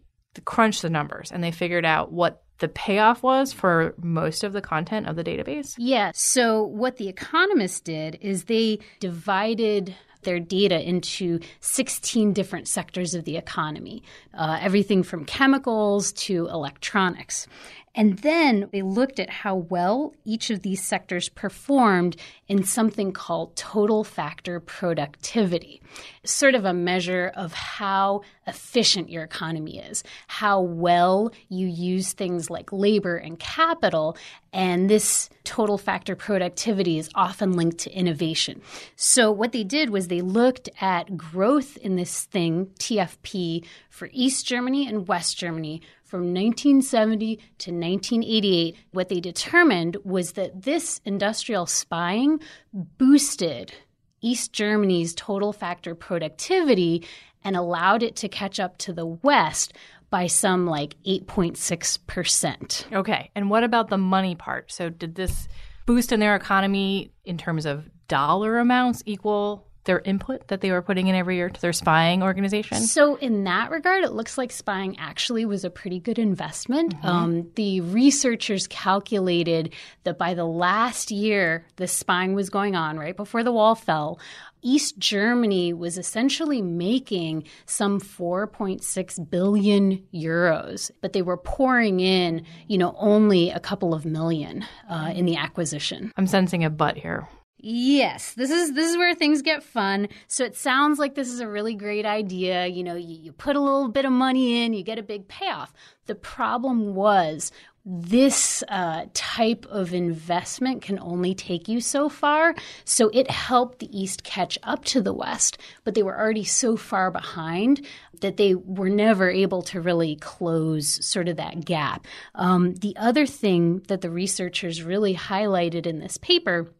crunched 0.45 0.81
the 0.81 0.89
numbers 0.89 1.31
and 1.31 1.43
they 1.43 1.51
figured 1.51 1.85
out 1.85 2.11
what 2.11 2.43
the 2.61 2.69
payoff 2.69 3.23
was 3.23 3.51
for 3.51 3.93
most 4.01 4.43
of 4.43 4.53
the 4.53 4.61
content 4.61 5.07
of 5.07 5.15
the 5.15 5.23
database. 5.23 5.75
Yeah. 5.77 6.11
So 6.13 6.63
what 6.63 6.97
the 6.97 7.09
economists 7.09 7.81
did 7.81 8.17
is 8.21 8.45
they 8.45 8.79
divided 8.99 9.95
their 10.21 10.39
data 10.39 10.79
into 10.87 11.39
16 11.61 12.31
different 12.33 12.67
sectors 12.67 13.15
of 13.15 13.25
the 13.25 13.37
economy, 13.37 14.03
uh, 14.35 14.59
everything 14.61 15.01
from 15.01 15.25
chemicals 15.25 16.11
to 16.13 16.47
electronics. 16.47 17.47
And 17.93 18.19
then 18.19 18.69
they 18.71 18.81
looked 18.81 19.19
at 19.19 19.29
how 19.29 19.55
well 19.55 20.13
each 20.23 20.49
of 20.49 20.61
these 20.61 20.81
sectors 20.81 21.27
performed 21.27 22.15
in 22.47 22.63
something 22.63 23.11
called 23.11 23.55
total 23.55 24.03
factor 24.03 24.59
productivity, 24.59 25.81
sort 26.23 26.55
of 26.55 26.63
a 26.63 26.73
measure 26.73 27.31
of 27.35 27.53
how 27.53 28.21
efficient 28.47 29.09
your 29.09 29.23
economy 29.23 29.79
is, 29.79 30.03
how 30.27 30.61
well 30.61 31.31
you 31.49 31.67
use 31.67 32.13
things 32.13 32.49
like 32.49 32.71
labor 32.71 33.17
and 33.17 33.39
capital. 33.39 34.17
And 34.53 34.89
this 34.89 35.29
total 35.43 35.77
factor 35.77 36.15
productivity 36.15 36.97
is 36.97 37.09
often 37.15 37.53
linked 37.53 37.79
to 37.79 37.91
innovation. 37.91 38.61
So, 38.95 39.31
what 39.31 39.51
they 39.53 39.63
did 39.63 39.89
was 39.89 40.07
they 40.07 40.21
looked 40.21 40.69
at 40.79 41.15
growth 41.17 41.77
in 41.77 41.95
this 41.95 42.25
thing, 42.25 42.67
TFP, 42.79 43.65
for 43.89 44.09
East 44.11 44.45
Germany 44.45 44.87
and 44.87 45.07
West 45.07 45.37
Germany 45.37 45.81
from 46.11 46.33
1970 46.33 47.37
to 47.37 47.71
1988, 47.71 48.75
what 48.91 49.07
they 49.07 49.21
determined 49.21 49.95
was 50.03 50.33
that 50.33 50.63
this 50.63 50.99
industrial 51.05 51.65
spying 51.65 52.41
boosted 52.73 53.71
East 54.19 54.51
Germany's 54.51 55.15
total 55.15 55.53
factor 55.53 55.95
productivity 55.95 57.07
and 57.45 57.55
allowed 57.55 58.03
it 58.03 58.17
to 58.17 58.27
catch 58.27 58.59
up 58.59 58.77
to 58.79 58.91
the 58.91 59.05
West 59.05 59.71
by 60.09 60.27
some 60.27 60.67
like 60.67 60.97
8.6%. 61.07 62.93
Okay. 62.93 63.31
And 63.33 63.49
what 63.49 63.63
about 63.63 63.87
the 63.87 63.97
money 63.97 64.35
part? 64.35 64.69
So 64.69 64.89
did 64.89 65.15
this 65.15 65.47
boost 65.85 66.11
in 66.11 66.19
their 66.19 66.35
economy 66.35 67.13
in 67.23 67.37
terms 67.37 67.65
of 67.65 67.89
dollar 68.09 68.59
amounts 68.59 69.01
equal 69.05 69.65
their 69.83 69.99
input 69.99 70.47
that 70.47 70.61
they 70.61 70.71
were 70.71 70.81
putting 70.81 71.07
in 71.07 71.15
every 71.15 71.37
year 71.37 71.49
to 71.49 71.61
their 71.61 71.73
spying 71.73 72.23
organization? 72.23 72.79
So, 72.81 73.15
in 73.15 73.43
that 73.45 73.71
regard, 73.71 74.03
it 74.03 74.11
looks 74.11 74.37
like 74.37 74.51
spying 74.51 74.97
actually 74.99 75.45
was 75.45 75.63
a 75.63 75.69
pretty 75.69 75.99
good 75.99 76.19
investment. 76.19 76.93
Um, 77.03 77.49
the 77.55 77.81
researchers 77.81 78.67
calculated 78.67 79.73
that 80.03 80.17
by 80.17 80.33
the 80.33 80.45
last 80.45 81.11
year 81.11 81.65
the 81.77 81.87
spying 81.87 82.33
was 82.33 82.49
going 82.49 82.75
on, 82.75 82.97
right 82.97 83.15
before 83.15 83.43
the 83.43 83.51
wall 83.51 83.75
fell, 83.75 84.19
East 84.61 84.97
Germany 84.99 85.73
was 85.73 85.97
essentially 85.97 86.61
making 86.61 87.45
some 87.65 87.99
4.6 87.99 89.29
billion 89.29 90.03
euros, 90.13 90.91
but 91.01 91.13
they 91.13 91.21
were 91.21 91.37
pouring 91.37 91.99
in, 91.99 92.45
you 92.67 92.77
know, 92.77 92.95
only 92.97 93.49
a 93.49 93.59
couple 93.59 93.93
of 93.93 94.05
million 94.05 94.65
uh, 94.89 95.11
in 95.15 95.25
the 95.25 95.35
acquisition. 95.35 96.11
I'm 96.15 96.27
sensing 96.27 96.63
a 96.63 96.69
but 96.69 96.97
here. 96.97 97.27
Yes, 97.63 98.33
this 98.33 98.49
is 98.49 98.73
this 98.73 98.89
is 98.89 98.97
where 98.97 99.13
things 99.13 99.43
get 99.43 99.61
fun. 99.61 100.07
So 100.27 100.43
it 100.43 100.55
sounds 100.55 100.97
like 100.97 101.13
this 101.13 101.29
is 101.29 101.41
a 101.41 101.47
really 101.47 101.75
great 101.75 102.07
idea. 102.07 102.65
You 102.65 102.83
know, 102.83 102.95
you, 102.95 103.15
you 103.15 103.31
put 103.31 103.55
a 103.55 103.59
little 103.59 103.87
bit 103.87 104.03
of 104.03 104.11
money 104.11 104.63
in, 104.63 104.73
you 104.73 104.83
get 104.83 104.97
a 104.97 105.03
big 105.03 105.27
payoff. 105.27 105.71
The 106.07 106.15
problem 106.15 106.95
was 106.95 107.51
this 107.85 108.63
uh, 108.67 109.05
type 109.13 109.67
of 109.69 109.93
investment 109.93 110.81
can 110.81 110.97
only 110.99 111.35
take 111.35 111.67
you 111.67 111.81
so 111.81 112.09
far. 112.09 112.55
So 112.83 113.09
it 113.13 113.29
helped 113.29 113.79
the 113.79 113.95
East 113.95 114.23
catch 114.23 114.57
up 114.63 114.83
to 114.85 115.01
the 115.01 115.13
West, 115.13 115.59
but 115.83 115.93
they 115.93 116.03
were 116.03 116.17
already 116.17 116.43
so 116.43 116.77
far 116.77 117.11
behind 117.11 117.85
that 118.21 118.37
they 118.37 118.55
were 118.55 118.89
never 118.89 119.29
able 119.29 119.61
to 119.63 119.81
really 119.81 120.15
close 120.15 121.03
sort 121.05 121.27
of 121.27 121.37
that 121.37 121.65
gap. 121.65 122.07
Um, 122.33 122.75
the 122.75 122.95
other 122.97 123.25
thing 123.25 123.79
that 123.87 124.01
the 124.01 124.11
researchers 124.11 124.83
really 124.83 125.15
highlighted 125.15 125.85
in 125.85 125.99
this 125.99 126.17
paper 126.17 126.71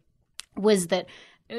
was 0.56 0.88
that 0.88 1.06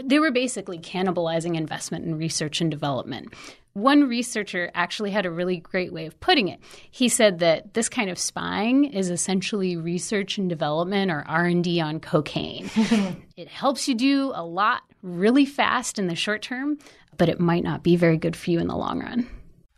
they 0.04 0.20
were 0.20 0.32
basically 0.32 0.80
cannibalizing 0.80 1.56
investment 1.56 2.06
in 2.06 2.18
research 2.18 2.62
and 2.62 2.72
development. 2.72 3.34
One 3.74 4.08
researcher 4.08 4.70
actually 4.76 5.12
had 5.12 5.26
a 5.26 5.32
really 5.32 5.58
great 5.58 5.92
way 5.92 6.06
of 6.06 6.20
putting 6.20 6.48
it. 6.48 6.60
He 6.92 7.10
said 7.10 7.40
that 7.40 7.74
this 7.74 7.90
kind 7.90 8.10
of 8.10 8.20
spying 8.20 8.86
is 8.86 9.10
essentially 9.10 9.78
research 9.78 10.38
and 10.38 10.48
development 10.48 11.12
or 11.12 11.24
R&D 11.28 11.82
on 11.82 12.00
cocaine. 12.00 12.70
it 13.38 13.48
helps 13.48 13.88
you 13.88 13.96
do 13.96 14.32
a 14.36 14.46
lot 14.46 14.84
really 15.02 15.46
fast 15.46 15.98
in 15.98 16.08
the 16.08 16.16
short 16.16 16.44
term, 16.44 16.78
but 17.18 17.30
it 17.30 17.40
might 17.40 17.64
not 17.64 17.84
be 17.84 17.96
very 17.96 18.18
good 18.18 18.36
for 18.36 18.52
you 18.52 18.60
in 18.60 18.68
the 18.68 18.76
long 18.76 19.00
run. 19.00 19.28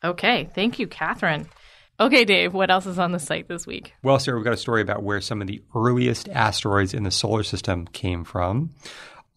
Okay. 0.03 0.49
Thank 0.53 0.77
you, 0.77 0.87
Catherine. 0.87 1.47
Okay, 1.97 2.25
Dave, 2.25 2.53
what 2.53 2.69
else 2.69 2.85
is 2.85 2.99
on 2.99 3.13
the 3.13 3.19
site 3.19 3.47
this 3.47 3.65
week? 3.65 3.93
Well, 4.03 4.19
Sarah, 4.19 4.37
we've 4.37 4.43
got 4.43 4.53
a 4.53 4.57
story 4.57 4.81
about 4.81 5.03
where 5.03 5.21
some 5.21 5.41
of 5.41 5.47
the 5.47 5.61
earliest 5.73 6.27
asteroids 6.29 6.93
in 6.93 7.03
the 7.03 7.11
solar 7.11 7.43
system 7.43 7.87
came 7.87 8.25
from. 8.25 8.71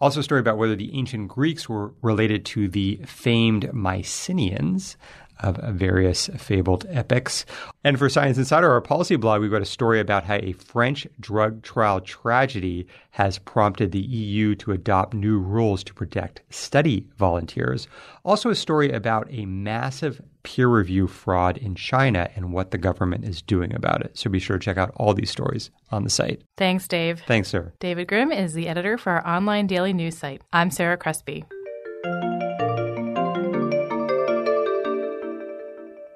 Also, 0.00 0.20
a 0.20 0.22
story 0.24 0.40
about 0.40 0.58
whether 0.58 0.74
the 0.74 0.92
ancient 0.96 1.28
Greeks 1.28 1.68
were 1.68 1.92
related 2.02 2.44
to 2.46 2.68
the 2.68 2.96
famed 3.04 3.72
Mycenaeans 3.72 4.96
of 5.40 5.56
various 5.76 6.28
fabled 6.36 6.86
epics. 6.88 7.44
And 7.84 7.98
for 7.98 8.08
Science 8.08 8.38
Insider, 8.38 8.70
our 8.70 8.80
policy 8.80 9.16
blog, 9.16 9.40
we've 9.40 9.50
got 9.50 9.62
a 9.62 9.66
story 9.66 10.00
about 10.00 10.24
how 10.24 10.36
a 10.36 10.52
French 10.52 11.06
drug 11.20 11.62
trial 11.62 12.00
tragedy 12.00 12.86
has 13.10 13.38
prompted 13.38 13.92
the 13.92 14.00
EU 14.00 14.54
to 14.56 14.72
adopt 14.72 15.14
new 15.14 15.38
rules 15.38 15.82
to 15.84 15.94
protect 15.94 16.42
study 16.50 17.06
volunteers. 17.16 17.88
Also, 18.24 18.50
a 18.50 18.54
story 18.54 18.90
about 18.92 19.26
a 19.30 19.46
massive 19.46 20.20
peer 20.42 20.68
review 20.68 21.06
fraud 21.06 21.56
in 21.58 21.74
China 21.74 22.30
and 22.34 22.52
what 22.52 22.70
the 22.70 22.78
government 22.78 23.24
is 23.24 23.42
doing 23.42 23.74
about 23.74 24.02
it. 24.02 24.16
So 24.16 24.30
be 24.30 24.38
sure 24.38 24.58
to 24.58 24.64
check 24.64 24.78
out 24.78 24.92
all 24.96 25.14
these 25.14 25.30
stories 25.30 25.70
on 25.90 26.04
the 26.04 26.10
site. 26.10 26.42
Thanks, 26.56 26.88
Dave. 26.88 27.22
Thanks, 27.26 27.48
sir. 27.48 27.72
David 27.80 28.08
Grimm 28.08 28.32
is 28.32 28.54
the 28.54 28.68
editor 28.68 28.96
for 28.96 29.12
our 29.12 29.26
online 29.26 29.66
daily 29.66 29.92
news 29.92 30.16
site. 30.16 30.42
I'm 30.52 30.70
Sarah 30.70 30.96
Crespi. 30.96 31.44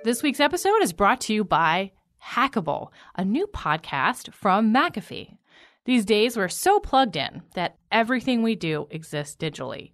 This 0.05 0.21
week's 0.21 0.41
episode 0.41 0.83
is 0.83 0.93
brought 0.93 1.21
to 1.23 1.33
you 1.33 1.45
by 1.45 1.93
Hackable, 2.21 2.89
a 3.15 3.25
new 3.25 3.47
podcast 3.47 4.35
from 4.35 4.75
McAfee. 4.75 5.37
These 5.85 6.05
days, 6.05 6.37
we're 6.37 6.49
so 6.49 6.81
plugged 6.81 7.15
in 7.15 7.43
that 7.55 7.77
everything 7.93 8.43
we 8.43 8.57
do 8.57 8.89
exists 8.91 9.37
digitally. 9.37 9.93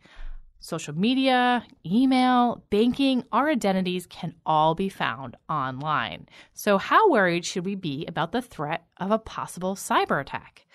Social 0.61 0.95
media, 0.95 1.63
email, 1.85 2.65
banking, 2.71 3.23
our 3.33 3.51
identities 3.51 4.07
can 4.07 4.35
all 4.47 4.75
be 4.75 4.89
found 4.89 5.37
online. 5.47 6.27
So, 6.55 6.79
how 6.79 7.11
worried 7.11 7.45
should 7.45 7.67
we 7.67 7.75
be 7.75 8.07
about 8.07 8.33
the 8.33 8.41
threat 8.41 8.87
of 8.97 9.11
a 9.11 9.19
possible 9.19 9.75
cyber 9.77 10.23
attack? 10.23 10.67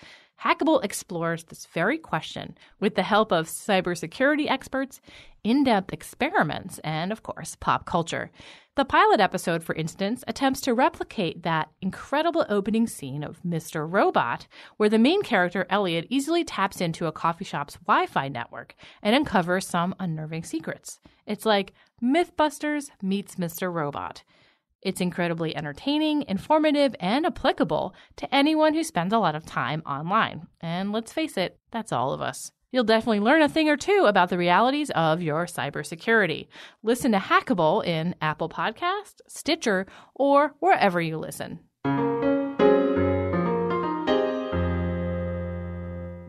Hackable 0.44 0.84
explores 0.84 1.44
this 1.44 1.66
very 1.66 1.96
question 1.96 2.58
with 2.78 2.94
the 2.94 3.02
help 3.02 3.32
of 3.32 3.46
cybersecurity 3.46 4.50
experts, 4.50 5.00
in 5.42 5.64
depth 5.64 5.92
experiments, 5.92 6.78
and, 6.80 7.12
of 7.12 7.22
course, 7.22 7.56
pop 7.60 7.84
culture. 7.84 8.30
The 8.76 8.84
pilot 8.84 9.20
episode, 9.20 9.62
for 9.62 9.74
instance, 9.74 10.24
attempts 10.26 10.60
to 10.62 10.74
replicate 10.74 11.42
that 11.44 11.70
incredible 11.80 12.44
opening 12.48 12.86
scene 12.86 13.22
of 13.22 13.40
Mr. 13.42 13.86
Robot, 13.90 14.46
where 14.78 14.88
the 14.88 14.98
main 14.98 15.22
character, 15.22 15.66
Elliot, 15.70 16.06
easily 16.10 16.44
taps 16.44 16.80
into 16.80 17.06
a 17.06 17.12
coffee 17.12 17.44
shop's 17.44 17.76
Wi 17.86 18.06
Fi 18.06 18.28
network 18.28 18.74
and 19.02 19.14
uncovers 19.14 19.66
some 19.66 19.94
unnerving 20.00 20.44
secrets. 20.44 20.98
It's 21.26 21.46
like 21.46 21.72
Mythbusters 22.02 22.90
meets 23.00 23.36
Mr. 23.36 23.72
Robot. 23.72 24.24
It's 24.84 25.00
incredibly 25.00 25.56
entertaining, 25.56 26.26
informative, 26.28 26.94
and 27.00 27.24
applicable 27.24 27.94
to 28.16 28.34
anyone 28.34 28.74
who 28.74 28.84
spends 28.84 29.14
a 29.14 29.18
lot 29.18 29.34
of 29.34 29.46
time 29.46 29.82
online. 29.86 30.46
And 30.60 30.92
let's 30.92 31.10
face 31.10 31.38
it, 31.38 31.58
that's 31.70 31.90
all 31.90 32.12
of 32.12 32.20
us. 32.20 32.52
You'll 32.70 32.84
definitely 32.84 33.20
learn 33.20 33.40
a 33.40 33.48
thing 33.48 33.70
or 33.70 33.78
two 33.78 34.04
about 34.06 34.28
the 34.28 34.36
realities 34.36 34.90
of 34.90 35.22
your 35.22 35.46
cybersecurity. 35.46 36.48
Listen 36.82 37.12
to 37.12 37.18
Hackable 37.18 37.82
in 37.86 38.14
Apple 38.20 38.50
Podcast, 38.50 39.22
Stitcher, 39.26 39.86
or 40.14 40.54
wherever 40.60 41.00
you 41.00 41.16
listen. 41.16 41.60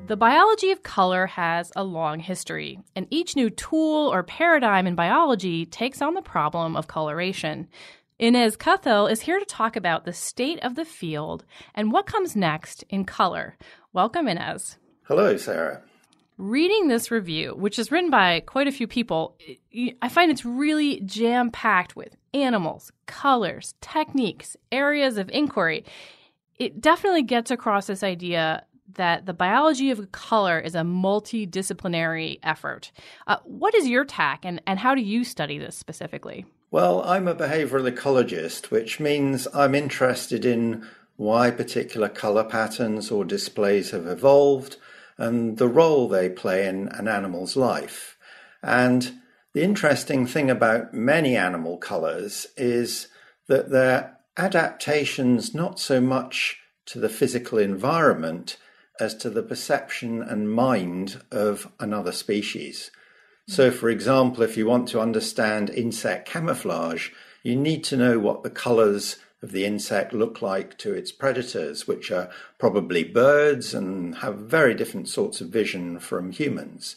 The 0.07 0.15
biology 0.15 0.71
of 0.71 0.83
color 0.83 1.25
has 1.25 1.73
a 1.75 1.83
long 1.83 2.19
history, 2.19 2.79
and 2.95 3.07
each 3.09 3.35
new 3.35 3.49
tool 3.49 4.13
or 4.13 4.23
paradigm 4.23 4.87
in 4.87 4.95
biology 4.95 5.65
takes 5.65 6.01
on 6.01 6.13
the 6.13 6.21
problem 6.21 6.77
of 6.77 6.87
coloration. 6.87 7.67
Innes 8.17 8.55
Cuthill 8.55 9.11
is 9.11 9.19
here 9.19 9.39
to 9.39 9.45
talk 9.45 9.75
about 9.75 10.05
the 10.05 10.13
state 10.13 10.63
of 10.63 10.75
the 10.75 10.85
field 10.85 11.43
and 11.73 11.91
what 11.91 12.05
comes 12.05 12.33
next 12.33 12.85
in 12.87 13.03
color. 13.03 13.57
Welcome, 13.91 14.29
Inez. 14.29 14.77
Hello, 15.03 15.35
Sarah. 15.35 15.81
Reading 16.37 16.87
this 16.87 17.11
review, 17.11 17.53
which 17.57 17.77
is 17.77 17.91
written 17.91 18.09
by 18.09 18.39
quite 18.39 18.69
a 18.69 18.71
few 18.71 18.87
people, 18.87 19.35
I 20.01 20.07
find 20.07 20.31
it's 20.31 20.45
really 20.45 21.01
jam 21.01 21.51
packed 21.51 21.97
with 21.97 22.15
animals, 22.33 22.89
colors, 23.05 23.75
techniques, 23.81 24.55
areas 24.71 25.17
of 25.17 25.29
inquiry. 25.31 25.83
It 26.57 26.79
definitely 26.79 27.23
gets 27.23 27.51
across 27.51 27.87
this 27.87 28.01
idea 28.01 28.63
that 28.93 29.25
the 29.25 29.33
biology 29.33 29.91
of 29.91 30.13
color 30.13 30.57
is 30.57 30.73
a 30.73 30.81
multidisciplinary 30.81 32.39
effort. 32.43 32.93
Uh, 33.27 33.37
what 33.43 33.75
is 33.75 33.89
your 33.89 34.05
tack, 34.05 34.45
and, 34.45 34.61
and 34.65 34.79
how 34.79 34.95
do 34.95 35.01
you 35.01 35.25
study 35.25 35.57
this 35.57 35.75
specifically? 35.75 36.45
Well, 36.71 37.03
I'm 37.03 37.27
a 37.27 37.35
behavioral 37.35 37.89
ecologist, 37.89 38.71
which 38.71 38.99
means 38.99 39.47
I'm 39.53 39.75
interested 39.75 40.45
in 40.45 40.87
why 41.15 41.51
particular 41.51 42.09
color 42.09 42.43
patterns 42.43 43.11
or 43.11 43.23
displays 43.23 43.91
have 43.91 44.07
evolved 44.07 44.77
and 45.17 45.57
the 45.57 45.67
role 45.67 46.07
they 46.07 46.27
play 46.27 46.67
in 46.67 46.89
an 46.89 47.07
animal's 47.07 47.55
life. 47.55 48.17
And 48.61 49.19
the 49.53 49.63
interesting 49.63 50.25
thing 50.25 50.49
about 50.49 50.93
many 50.93 51.37
animal 51.37 51.77
colors 51.77 52.47
is 52.57 53.07
that 53.47 53.69
they're 53.69 54.17
adaptations 54.35 55.53
not 55.53 55.79
so 55.79 56.01
much 56.01 56.59
to 56.87 56.99
the 56.99 57.09
physical 57.09 57.57
environment 57.57 58.57
as 58.99 59.15
to 59.15 59.29
the 59.29 59.43
perception 59.43 60.21
and 60.21 60.51
mind 60.51 61.21
of 61.31 61.71
another 61.79 62.11
species. 62.11 62.91
So, 63.47 63.69
for 63.69 63.89
example, 63.89 64.43
if 64.43 64.57
you 64.57 64.65
want 64.65 64.87
to 64.89 64.99
understand 64.99 65.69
insect 65.69 66.27
camouflage, 66.27 67.09
you 67.43 67.55
need 67.55 67.83
to 67.85 67.97
know 67.97 68.17
what 68.17 68.41
the 68.41 68.49
colors 68.49 69.17
of 69.43 69.51
the 69.51 69.65
insect 69.65 70.13
look 70.13 70.41
like 70.41 70.77
to 70.79 70.93
its 70.93 71.11
predators, 71.11 71.87
which 71.87 72.09
are 72.09 72.31
probably 72.57 73.03
birds 73.03 73.75
and 73.75 74.15
have 74.15 74.37
very 74.37 74.73
different 74.73 75.07
sorts 75.07 75.41
of 75.41 75.49
vision 75.49 75.99
from 75.99 76.31
humans. 76.31 76.95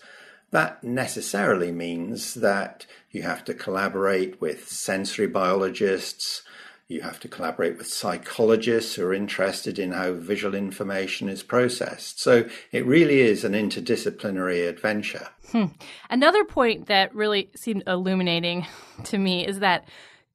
That 0.51 0.83
necessarily 0.83 1.71
means 1.71 2.33
that 2.35 2.87
you 3.11 3.21
have 3.23 3.45
to 3.45 3.53
collaborate 3.53 4.41
with 4.41 4.69
sensory 4.69 5.27
biologists, 5.27 6.43
you 6.89 7.03
have 7.03 7.21
to 7.21 7.29
collaborate 7.29 7.77
with 7.77 7.87
psychologists 7.87 8.95
who 8.95 9.05
are 9.05 9.13
interested 9.13 9.79
in 9.79 9.93
how 9.93 10.15
visual 10.15 10.55
information 10.55 11.29
is 11.29 11.43
processed. 11.43 12.19
So 12.19 12.49
it 12.73 12.87
really 12.87 13.21
is 13.21 13.45
an 13.45 13.53
interdisciplinary 13.53 14.67
adventure. 14.67 15.29
Hmm. 15.53 15.67
Another 16.09 16.45
point 16.45 16.87
that 16.87 17.15
really 17.15 17.51
seemed 17.55 17.83
illuminating 17.87 18.67
to 19.05 19.19
me 19.19 19.47
is 19.47 19.61
that 19.61 19.87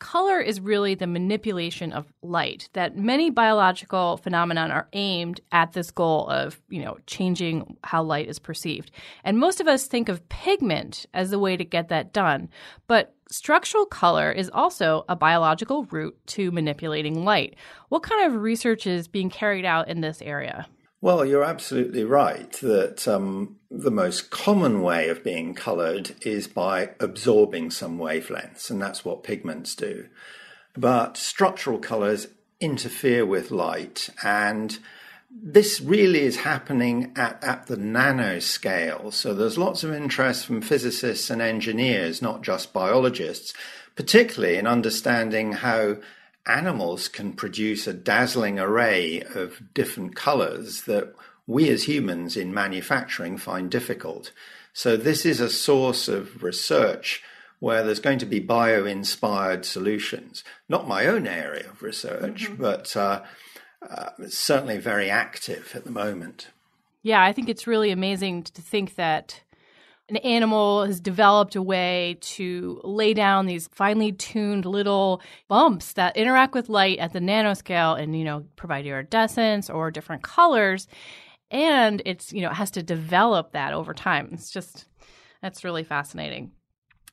color 0.04 0.42
is 0.42 0.60
really 0.60 0.96
the 0.96 1.08
manipulation 1.08 1.94
of 1.94 2.12
light 2.22 2.68
that 2.74 2.98
many 2.98 3.30
biological 3.30 4.18
phenomenon 4.18 4.70
are 4.70 4.90
aimed 4.92 5.40
at 5.54 5.72
this 5.72 5.92
goal 5.92 6.28
of 6.28 6.62
you 6.70 6.84
know 6.84 6.98
changing 7.08 7.78
how 7.86 8.04
light 8.04 8.28
is 8.28 8.38
perceived. 8.38 8.92
And 9.24 9.40
most 9.40 9.62
of 9.62 9.68
us 9.68 9.88
think 9.88 10.10
of 10.10 10.28
pigment 10.28 11.06
as 11.14 11.32
the 11.32 11.40
way 11.40 11.56
to 11.56 11.64
get 11.64 11.88
that 11.88 12.12
done 12.12 12.50
but 12.88 13.16
structural 13.32 13.86
color 13.86 14.30
is 14.30 14.52
also 14.54 15.06
a 15.08 15.16
biological 15.16 15.86
route 15.86 16.16
to 16.28 16.52
manipulating 16.52 17.24
light. 17.24 17.56
What 17.88 18.04
kind 18.04 18.28
of 18.28 18.42
research 18.42 18.86
is 18.86 19.08
being 19.08 19.30
carried 19.30 19.66
out 19.66 19.88
in 19.88 20.02
this 20.02 20.22
area 20.22 20.68
well, 21.04 21.26
you're 21.26 21.44
absolutely 21.44 22.06
right 22.06 22.54
that 22.62 23.10
um, 23.10 23.58
the 23.70 23.92
most 23.92 24.30
common 24.30 24.82
way 24.82 25.10
of 25.10 25.22
being 25.22 25.54
coloured 25.54 26.16
is 26.22 26.48
by 26.48 26.92
absorbing 27.02 27.72
some 27.72 27.98
wavelengths, 27.98 28.70
and 28.70 28.82
that's 28.82 29.04
what 29.04 29.22
pigments 29.22 29.76
do. 29.76 30.08
But 30.78 31.18
structural 31.18 31.80
colours 31.80 32.30
interfere 32.62 33.26
with 33.26 33.52
light, 33.52 34.12
and 34.24 34.80
this 35.30 35.82
really 35.82 36.22
is 36.22 36.38
happening 36.38 37.12
at, 37.18 37.44
at 37.44 37.68
the 37.68 37.76
nanoscale. 37.76 39.12
So 39.12 39.34
there's 39.34 39.58
lots 39.58 39.84
of 39.84 39.92
interest 39.94 40.46
from 40.46 40.62
physicists 40.62 41.30
and 41.30 41.42
engineers, 41.42 42.22
not 42.22 42.44
just 42.44 42.72
biologists, 42.72 43.54
particularly 43.98 44.56
in 44.56 44.68
understanding 44.68 45.52
how 45.52 45.98
animals 46.46 47.08
can 47.08 47.34
produce 47.34 47.88
a 47.88 47.94
dazzling 47.94 48.60
array 48.60 49.22
of 49.36 49.62
different 49.74 50.16
colors 50.16 50.84
that 50.84 51.14
we 51.48 51.70
as 51.70 51.84
humans 51.84 52.38
in 52.38 52.54
manufacturing 52.54 53.38
find 53.38 53.70
difficult. 53.70 54.32
So, 54.74 54.98
this 54.98 55.26
is 55.26 55.40
a 55.40 55.50
source 55.50 56.08
of 56.08 56.44
research 56.44 57.24
where 57.60 57.84
there's 57.84 58.00
going 58.00 58.20
to 58.20 58.26
be 58.26 58.40
bio 58.40 58.86
inspired 58.86 59.66
solutions. 59.66 60.44
Not 60.68 60.88
my 60.88 61.06
own 61.06 61.28
area 61.28 61.70
of 61.70 61.82
research, 61.82 62.46
mm-hmm. 62.46 62.62
but 62.62 62.96
uh, 62.98 63.24
uh, 63.90 64.10
certainly 64.28 64.80
very 64.80 65.10
active 65.10 65.72
at 65.76 65.86
the 65.86 65.92
moment. 65.92 66.50
Yeah, 67.04 67.24
I 67.24 67.32
think 67.32 67.50
it's 67.50 67.68
really 67.68 67.92
amazing 67.92 68.44
to 68.44 68.62
think 68.62 68.96
that 68.96 69.42
an 70.10 70.18
animal 70.18 70.86
has 70.86 71.00
developed 71.00 71.56
a 71.56 71.62
way 71.62 72.18
to 72.20 72.82
lay 72.84 73.14
down 73.14 73.46
these 73.46 73.70
finely 73.70 74.12
tuned 74.12 74.66
little 74.66 75.22
bumps 75.48 75.94
that 75.94 76.18
interact 76.18 76.54
with 76.54 76.70
light 76.70 77.00
at 77.00 77.14
the 77.14 77.20
nanoscale 77.20 78.00
and 78.00 78.18
you 78.18 78.26
know 78.26 78.46
provide 78.56 78.86
iridescence 78.86 79.70
or 79.70 79.92
different 79.92 80.24
colors 80.24 80.88
and 81.52 82.02
it's 82.06 82.34
you 82.34 82.42
know 82.42 82.50
it 82.50 82.56
has 82.56 82.72
to 82.72 82.84
develop 82.84 83.54
that 83.54 83.74
over 83.74 83.94
time 83.94 84.30
it's 84.34 84.52
just 84.52 84.86
that's 85.42 85.64
really 85.64 85.84
fascinating 85.84 86.52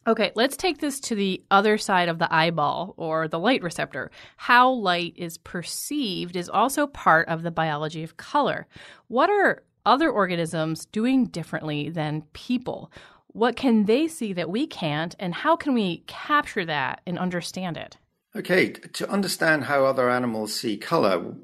Okay, 0.07 0.33
let's 0.35 0.57
take 0.57 0.79
this 0.79 0.99
to 1.01 1.15
the 1.15 1.45
other 1.51 1.77
side 1.77 2.09
of 2.09 2.19
the 2.19 2.35
eyeball 2.35 2.95
or 2.97 3.29
the 3.29 3.39
light 3.39 3.63
receptor. 3.63 4.11
How 4.39 4.71
light 4.71 5.13
is 5.15 5.37
perceived 5.37 6.37
is 6.37 6.49
also 6.49 6.87
part 6.87 7.29
of 7.29 7.43
the 7.43 7.51
biology 7.51 8.03
of 8.03 8.17
color. 8.17 8.67
What 9.09 9.29
are 9.29 9.63
other 9.91 10.09
organisms 10.09 10.87
doing 10.87 11.27
differently 11.27 11.91
than 11.91 12.23
people? 12.33 12.93
What 13.27 13.57
can 13.57 13.87
they 13.87 14.07
see 14.07 14.33
that 14.35 14.49
we 14.49 14.69
can't, 14.69 15.17
and 15.19 15.35
how 15.35 15.57
can 15.57 15.75
we 15.75 16.05
capture 16.07 16.65
that 16.65 17.01
and 17.07 17.19
understand 17.19 17.77
it? 17.77 17.97
Okay, 18.37 18.71
to 18.71 19.11
understand 19.11 19.65
how 19.65 19.85
other 19.85 20.09
animals 20.09 20.55
see 20.55 20.77
color, 20.77 21.35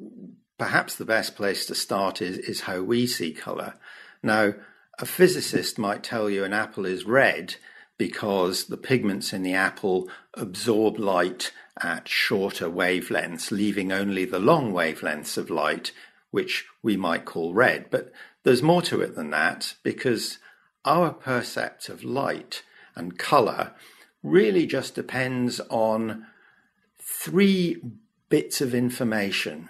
perhaps 0.58 0.94
the 0.94 1.04
best 1.04 1.34
place 1.34 1.66
to 1.66 1.74
start 1.74 2.22
is, 2.22 2.38
is 2.38 2.60
how 2.62 2.82
we 2.82 3.08
see 3.08 3.32
color. 3.32 3.74
Now, 4.22 4.54
a 5.00 5.06
physicist 5.06 5.76
might 5.76 6.04
tell 6.04 6.30
you 6.30 6.44
an 6.44 6.52
apple 6.52 6.86
is 6.86 7.04
red 7.04 7.56
because 7.98 8.66
the 8.66 8.76
pigments 8.76 9.32
in 9.32 9.42
the 9.42 9.54
apple 9.54 10.08
absorb 10.34 11.00
light 11.00 11.50
at 11.82 12.08
shorter 12.08 12.70
wavelengths, 12.70 13.50
leaving 13.50 13.90
only 13.90 14.24
the 14.24 14.38
long 14.38 14.72
wavelengths 14.72 15.36
of 15.36 15.50
light 15.50 15.90
which 16.30 16.66
we 16.82 16.96
might 16.96 17.24
call 17.24 17.54
red. 17.54 17.86
But 17.90 18.12
there's 18.46 18.62
more 18.62 18.80
to 18.80 19.00
it 19.00 19.16
than 19.16 19.30
that 19.30 19.74
because 19.82 20.38
our 20.84 21.12
percept 21.12 21.88
of 21.88 22.04
light 22.04 22.62
and 22.94 23.18
color 23.18 23.72
really 24.22 24.68
just 24.68 24.94
depends 24.94 25.58
on 25.68 26.24
three 27.02 27.82
bits 28.28 28.60
of 28.60 28.72
information 28.72 29.68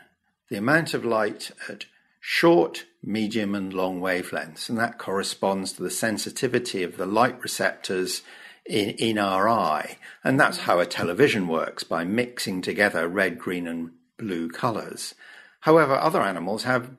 the 0.51 0.59
amount 0.59 0.93
of 0.93 1.07
light 1.07 1.51
at 1.71 1.87
short, 2.21 2.85
medium, 3.03 3.55
and 3.55 3.73
long 3.73 3.99
wavelengths, 3.99 4.69
and 4.69 4.79
that 4.79 4.99
corresponds 4.99 5.73
to 5.73 5.83
the 5.83 5.91
sensitivity 5.91 6.83
of 6.83 6.99
the 6.99 7.07
light 7.07 7.41
receptors 7.43 8.23
in, 8.67 8.91
in 8.91 9.19
our 9.19 9.49
eye. 9.49 9.97
And 10.23 10.39
that's 10.39 10.59
how 10.59 10.81
a 10.81 10.87
television 10.87 11.49
works 11.49 11.83
by 11.83 12.05
mixing 12.05 12.61
together 12.61 13.09
red, 13.09 13.39
green, 13.39 13.67
and 13.67 13.93
blue 14.19 14.51
colors. 14.51 15.15
However, 15.61 15.95
other 15.97 16.21
animals 16.21 16.63
have 16.63 16.91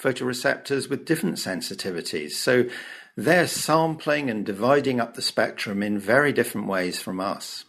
photoreceptors 0.00 0.88
with 0.88 1.04
different 1.04 1.36
sensitivities. 1.36 2.32
So 2.32 2.66
they're 3.16 3.46
sampling 3.46 4.30
and 4.30 4.46
dividing 4.46 5.00
up 5.00 5.14
the 5.14 5.22
spectrum 5.22 5.82
in 5.82 5.98
very 5.98 6.32
different 6.32 6.68
ways 6.68 7.00
from 7.00 7.20
us. 7.20 7.64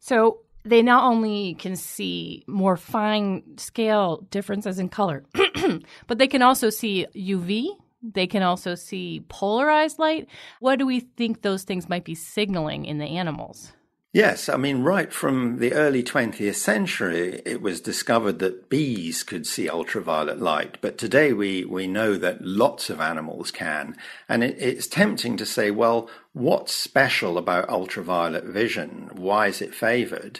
So 0.00 0.40
they 0.64 0.82
not 0.82 1.04
only 1.04 1.54
can 1.54 1.76
see 1.76 2.44
more 2.46 2.76
fine 2.76 3.58
scale 3.58 4.26
differences 4.30 4.78
in 4.78 4.88
color, 4.88 5.24
but 6.06 6.18
they 6.18 6.26
can 6.26 6.42
also 6.42 6.70
see 6.70 7.06
UV. 7.14 7.68
They 8.02 8.26
can 8.26 8.42
also 8.42 8.74
see 8.74 9.24
polarized 9.28 9.98
light. 9.98 10.28
What 10.60 10.78
do 10.78 10.86
we 10.86 11.00
think 11.00 11.42
those 11.42 11.64
things 11.64 11.88
might 11.88 12.04
be 12.04 12.14
signaling 12.14 12.84
in 12.84 12.98
the 12.98 13.06
animals? 13.06 13.72
Yes, 14.14 14.48
I 14.48 14.56
mean, 14.56 14.84
right 14.84 15.12
from 15.12 15.58
the 15.58 15.72
early 15.72 16.04
20th 16.04 16.54
century, 16.54 17.42
it 17.44 17.60
was 17.60 17.80
discovered 17.80 18.38
that 18.38 18.68
bees 18.68 19.24
could 19.24 19.44
see 19.44 19.68
ultraviolet 19.68 20.40
light. 20.40 20.78
But 20.80 20.98
today 20.98 21.32
we, 21.32 21.64
we 21.64 21.88
know 21.88 22.14
that 22.18 22.40
lots 22.40 22.90
of 22.90 23.00
animals 23.00 23.50
can. 23.50 23.96
And 24.28 24.44
it, 24.44 24.56
it's 24.60 24.86
tempting 24.86 25.36
to 25.38 25.44
say, 25.44 25.72
well, 25.72 26.08
what's 26.32 26.72
special 26.72 27.36
about 27.36 27.68
ultraviolet 27.68 28.44
vision? 28.44 29.10
Why 29.14 29.48
is 29.48 29.60
it 29.60 29.74
favored? 29.74 30.38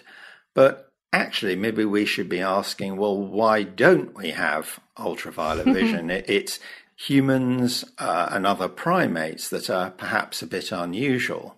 But 0.54 0.92
actually, 1.12 1.56
maybe 1.56 1.84
we 1.84 2.04
should 2.06 2.28
be 2.28 2.40
asking, 2.40 2.96
well, 2.96 3.20
why 3.20 3.64
don't 3.64 4.14
we 4.14 4.30
have 4.30 4.78
ultraviolet 4.96 5.66
vision? 5.74 6.10
it, 6.10 6.24
it's 6.28 6.60
humans 6.94 7.84
uh, 7.98 8.28
and 8.30 8.46
other 8.46 8.68
primates 8.68 9.48
that 9.48 9.68
are 9.68 9.90
perhaps 9.90 10.42
a 10.42 10.46
bit 10.46 10.70
unusual. 10.70 11.56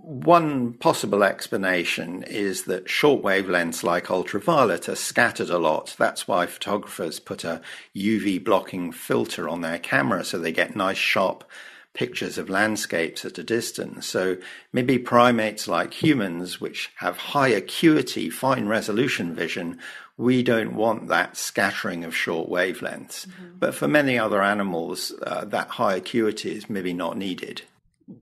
One 0.00 0.74
possible 0.74 1.24
explanation 1.24 2.22
is 2.22 2.64
that 2.64 2.88
short 2.88 3.22
wavelengths 3.22 3.82
like 3.82 4.12
ultraviolet 4.12 4.88
are 4.88 4.94
scattered 4.94 5.50
a 5.50 5.58
lot. 5.58 5.96
That's 5.98 6.28
why 6.28 6.46
photographers 6.46 7.18
put 7.18 7.42
a 7.42 7.60
UV 7.96 8.44
blocking 8.44 8.92
filter 8.92 9.48
on 9.48 9.60
their 9.60 9.78
camera 9.80 10.24
so 10.24 10.38
they 10.38 10.52
get 10.52 10.76
nice 10.76 10.96
sharp 10.96 11.44
pictures 11.94 12.38
of 12.38 12.48
landscapes 12.48 13.24
at 13.24 13.38
a 13.38 13.42
distance. 13.42 14.06
So 14.06 14.36
maybe 14.72 14.98
primates 14.98 15.66
like 15.66 16.00
humans, 16.00 16.60
which 16.60 16.92
have 16.98 17.16
high 17.16 17.48
acuity, 17.48 18.30
fine 18.30 18.68
resolution 18.68 19.34
vision, 19.34 19.80
we 20.16 20.44
don't 20.44 20.76
want 20.76 21.08
that 21.08 21.36
scattering 21.36 22.04
of 22.04 22.14
short 22.14 22.48
wavelengths. 22.48 23.26
Mm-hmm. 23.26 23.58
But 23.58 23.74
for 23.74 23.88
many 23.88 24.16
other 24.16 24.42
animals, 24.42 25.12
uh, 25.22 25.44
that 25.46 25.70
high 25.70 25.96
acuity 25.96 26.52
is 26.56 26.70
maybe 26.70 26.92
not 26.92 27.16
needed 27.16 27.62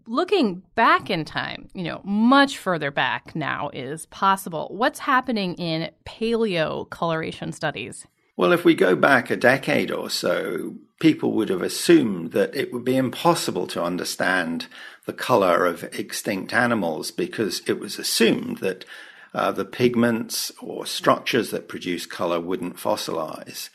looking 0.07 0.63
back 0.75 1.11
in 1.11 1.25
time, 1.25 1.69
you 1.75 1.85
know, 1.85 2.01
much 2.05 2.59
further 2.59 2.91
back 2.91 3.35
now 3.35 3.71
is 3.73 4.07
possible. 4.07 4.69
What's 4.71 4.99
happening 4.99 5.55
in 5.55 5.91
paleo 6.05 6.89
coloration 6.91 7.53
studies? 7.53 8.07
Well, 8.37 8.53
if 8.53 8.65
we 8.65 8.75
go 8.75 8.95
back 8.95 9.31
a 9.31 9.37
decade 9.37 9.91
or 9.91 10.11
so, 10.11 10.75
people 11.01 11.33
would 11.33 11.49
have 11.49 11.63
assumed 11.63 12.33
that 12.33 12.55
it 12.55 12.73
would 12.73 12.85
be 12.85 12.97
impossible 12.97 13.67
to 13.69 13.83
understand 13.83 14.67
the 15.07 15.13
color 15.13 15.65
of 15.67 15.85
extinct 15.85 16.53
animals 16.53 17.11
because 17.11 17.63
it 17.67 17.79
was 17.79 17.99
assumed 17.99 18.59
that 18.59 18.85
uh, 19.33 19.53
the 19.53 19.65
pigments 19.65 20.53
or 20.61 20.87
structures 20.87 21.51
that 21.51 21.69
produce 21.69 22.07
color 22.07 22.41
wouldn't 22.41 22.77
fossilize. 22.77 23.71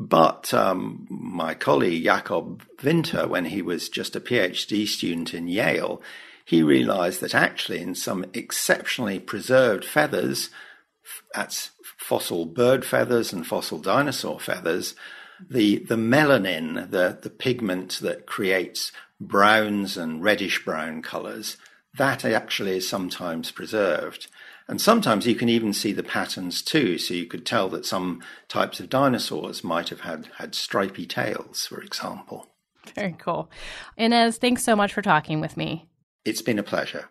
But 0.00 0.54
um, 0.54 1.06
my 1.10 1.52
colleague 1.52 2.04
Jakob 2.04 2.62
Vinther, 2.78 3.28
when 3.28 3.44
he 3.44 3.60
was 3.60 3.90
just 3.90 4.16
a 4.16 4.20
PhD 4.20 4.88
student 4.88 5.34
in 5.34 5.46
Yale, 5.46 6.00
he 6.42 6.62
realized 6.62 7.20
that 7.20 7.34
actually 7.34 7.82
in 7.82 7.94
some 7.94 8.24
exceptionally 8.32 9.18
preserved 9.18 9.84
feathers, 9.84 10.48
that's 11.34 11.72
fossil 11.98 12.46
bird 12.46 12.82
feathers 12.82 13.30
and 13.30 13.46
fossil 13.46 13.78
dinosaur 13.78 14.40
feathers, 14.40 14.94
the, 15.50 15.80
the 15.80 15.96
melanin, 15.96 16.90
the, 16.90 17.18
the 17.20 17.28
pigment 17.28 17.98
that 18.00 18.24
creates 18.24 18.92
browns 19.20 19.98
and 19.98 20.22
reddish 20.22 20.64
brown 20.64 21.02
colors, 21.02 21.58
that 21.96 22.24
actually 22.24 22.76
is 22.76 22.88
sometimes 22.88 23.50
preserved. 23.50 24.28
And 24.68 24.80
sometimes 24.80 25.26
you 25.26 25.34
can 25.34 25.48
even 25.48 25.72
see 25.72 25.92
the 25.92 26.02
patterns 26.02 26.62
too. 26.62 26.96
So 26.98 27.14
you 27.14 27.26
could 27.26 27.44
tell 27.44 27.68
that 27.70 27.84
some 27.84 28.22
types 28.48 28.78
of 28.78 28.88
dinosaurs 28.88 29.64
might 29.64 29.88
have 29.88 30.00
had, 30.00 30.28
had 30.38 30.54
stripy 30.54 31.06
tails, 31.06 31.66
for 31.66 31.80
example. 31.82 32.46
Very 32.94 33.16
cool. 33.18 33.50
Innes, 33.96 34.38
thanks 34.38 34.62
so 34.62 34.76
much 34.76 34.92
for 34.92 35.02
talking 35.02 35.40
with 35.40 35.56
me. 35.56 35.88
It's 36.24 36.42
been 36.42 36.58
a 36.58 36.62
pleasure. 36.62 37.10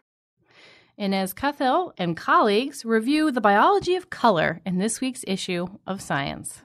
Innes 0.97 1.33
Cuthill 1.33 1.93
and 1.97 2.15
colleagues 2.15 2.83
review 2.83 3.31
the 3.31 3.41
biology 3.41 3.95
of 3.95 4.09
color 4.09 4.61
in 4.65 4.79
this 4.79 4.99
week's 4.99 5.23
issue 5.27 5.67
of 5.87 6.01
Science. 6.01 6.61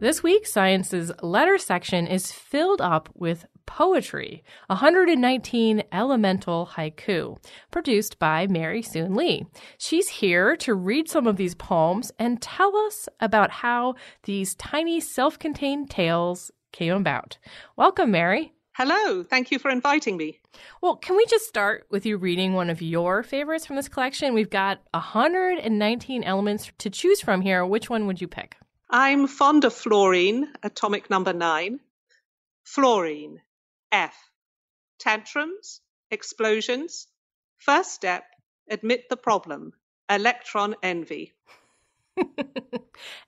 This 0.00 0.22
week, 0.22 0.46
Science's 0.46 1.10
letter 1.22 1.58
section 1.58 2.06
is 2.06 2.30
filled 2.30 2.80
up 2.80 3.08
with 3.14 3.46
poetry, 3.66 4.44
119 4.68 5.82
elemental 5.90 6.70
haiku, 6.76 7.36
produced 7.72 8.16
by 8.20 8.46
Mary 8.46 8.80
Soon 8.80 9.16
Lee. 9.16 9.44
She's 9.76 10.08
here 10.08 10.54
to 10.58 10.74
read 10.74 11.08
some 11.08 11.26
of 11.26 11.36
these 11.36 11.56
poems 11.56 12.12
and 12.16 12.40
tell 12.40 12.76
us 12.76 13.08
about 13.18 13.50
how 13.50 13.96
these 14.22 14.54
tiny 14.54 15.00
self 15.00 15.36
contained 15.36 15.90
tales 15.90 16.52
came 16.70 16.94
about. 16.94 17.38
Welcome, 17.74 18.12
Mary. 18.12 18.52
Hello, 18.76 19.24
thank 19.24 19.50
you 19.50 19.58
for 19.58 19.68
inviting 19.68 20.16
me. 20.16 20.38
Well, 20.80 20.94
can 20.94 21.16
we 21.16 21.26
just 21.26 21.48
start 21.48 21.88
with 21.90 22.06
you 22.06 22.18
reading 22.18 22.52
one 22.52 22.70
of 22.70 22.80
your 22.80 23.24
favorites 23.24 23.66
from 23.66 23.74
this 23.74 23.88
collection? 23.88 24.32
We've 24.32 24.48
got 24.48 24.80
119 24.92 26.22
elements 26.22 26.70
to 26.78 26.88
choose 26.88 27.20
from 27.20 27.40
here. 27.40 27.66
Which 27.66 27.90
one 27.90 28.06
would 28.06 28.20
you 28.20 28.28
pick? 28.28 28.58
I'm 28.90 29.26
fond 29.26 29.64
of 29.64 29.74
fluorine, 29.74 30.48
atomic 30.62 31.10
number 31.10 31.34
nine. 31.34 31.80
Fluorine, 32.64 33.40
F. 33.92 34.16
Tantrums, 34.98 35.80
explosions. 36.10 37.06
First 37.58 37.92
step, 37.92 38.24
admit 38.70 39.08
the 39.10 39.16
problem. 39.16 39.72
Electron 40.08 40.74
envy. 40.82 41.34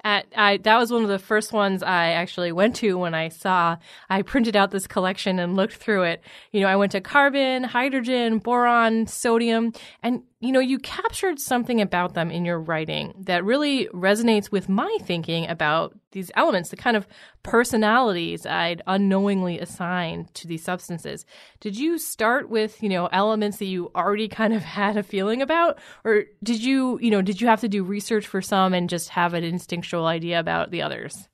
At, 0.03 0.27
I, 0.35 0.57
that 0.59 0.79
was 0.79 0.91
one 0.91 1.03
of 1.03 1.09
the 1.09 1.19
first 1.19 1.53
ones 1.53 1.83
I 1.83 2.09
actually 2.09 2.53
went 2.53 2.77
to 2.77 2.99
when 2.99 3.15
I 3.15 3.29
saw 3.29 3.77
I 4.09 4.23
printed 4.23 4.57
out 4.57 4.71
this 4.71 4.87
collection 4.87 5.39
and 5.39 5.57
looked 5.57 5.75
through 5.75 6.05
it. 6.05 6.23
You 6.53 6.61
know, 6.63 6.67
I 6.69 6.77
went 6.77 6.93
to 6.93 7.01
carbon, 7.01 7.65
hydrogen, 7.65 8.39
boron, 8.39 9.07
sodium, 9.07 9.73
and 10.03 10.23
you 10.41 10.53
know, 10.53 10.61
you 10.61 10.79
captured 10.79 11.39
something 11.39 11.83
about 11.83 12.15
them 12.15 12.31
in 12.31 12.47
your 12.47 12.59
writing 12.59 13.13
that 13.27 13.45
really 13.45 13.89
resonates 13.89 14.51
with 14.51 14.71
my 14.71 14.97
thinking 15.03 15.47
about 15.47 15.95
these 16.13 16.31
elements, 16.35 16.71
the 16.71 16.77
kind 16.77 16.97
of 16.97 17.07
personalities 17.43 18.47
I'd 18.47 18.81
unknowingly 18.87 19.59
assigned 19.59 20.33
to 20.37 20.47
these 20.47 20.65
substances. 20.65 21.27
Did 21.61 21.77
you 21.77 21.99
start 21.99 22.49
with, 22.49 22.83
you 22.83 22.89
know, 22.89 23.07
elements 23.09 23.59
that 23.59 23.67
you 23.67 23.91
already 23.95 24.29
kind 24.29 24.55
of 24.55 24.63
had 24.81 24.97
a 24.97 25.03
feeling 25.03 25.43
about? 25.43 25.79
Or 26.05 26.25
did 26.43 26.65
you, 26.65 26.99
you 27.03 27.11
know, 27.11 27.21
did 27.21 27.43
you 27.43 27.47
have 27.49 27.61
to 27.61 27.69
do 27.69 27.85
research 27.85 28.27
for 28.27 28.41
some 28.41 28.73
and 28.73 28.89
just 28.89 29.11
have 29.11 29.35
an 29.35 29.45
instinctual 29.45 30.07
idea 30.07 30.41
about 30.41 30.71
the 30.71 30.81
others? 30.81 31.29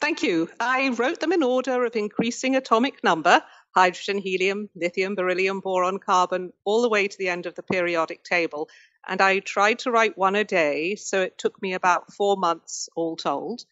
Thank 0.00 0.22
you. 0.22 0.48
I 0.60 0.90
wrote 0.90 1.20
them 1.20 1.32
in 1.32 1.42
order 1.42 1.84
of 1.84 1.96
increasing 1.96 2.54
atomic 2.54 3.02
number 3.02 3.42
hydrogen, 3.76 4.16
helium, 4.16 4.70
lithium, 4.74 5.14
beryllium, 5.14 5.60
boron, 5.60 5.98
carbon, 5.98 6.50
all 6.64 6.80
the 6.80 6.88
way 6.88 7.06
to 7.06 7.18
the 7.18 7.28
end 7.28 7.44
of 7.44 7.54
the 7.54 7.62
periodic 7.62 8.24
table. 8.24 8.70
And 9.06 9.20
I 9.20 9.40
tried 9.40 9.80
to 9.80 9.90
write 9.90 10.16
one 10.16 10.34
a 10.34 10.44
day, 10.44 10.96
so 10.96 11.20
it 11.20 11.36
took 11.36 11.60
me 11.60 11.74
about 11.74 12.14
four 12.14 12.38
months 12.38 12.88
all 12.96 13.16
told. 13.16 13.64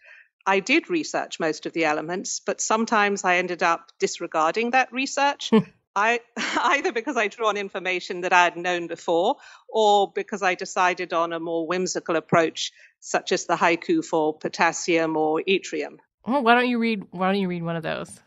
I 0.47 0.61
did 0.61 0.91
research 0.91 1.41
most 1.41 1.65
of 1.65 1.73
the 1.73 1.87
elements, 1.87 2.41
but 2.41 2.61
sometimes 2.61 3.25
I 3.25 3.37
ended 3.37 3.63
up 3.63 3.93
disregarding 3.99 4.73
that 4.73 4.93
research. 4.93 5.49
Hmm. 5.49 5.71
I, 5.97 6.21
either 6.37 6.93
because 6.93 7.17
I 7.17 7.29
drew 7.29 7.49
on 7.49 7.57
information 7.57 8.21
that 8.23 8.33
I 8.35 8.45
had 8.45 8.59
known 8.59 8.89
before, 8.89 9.37
or 9.71 10.13
because 10.13 10.43
I 10.43 10.55
decided 10.55 11.15
on 11.15 11.33
a 11.33 11.41
more 11.41 11.67
whimsical 11.67 12.17
approach, 12.17 12.73
such 13.01 13.33
as 13.33 13.47
the 13.47 13.55
haiku 13.55 14.05
for 14.05 14.37
potassium 14.37 15.17
or 15.17 15.41
yttrium. 15.49 15.97
Well, 16.27 16.43
why 16.43 16.55
don't 16.57 16.69
you 16.69 16.79
read? 16.79 17.05
Why 17.11 17.29
don't 17.33 17.41
you 17.41 17.49
read 17.49 17.63
one 17.63 17.77
of 17.77 17.83
those? 17.83 18.21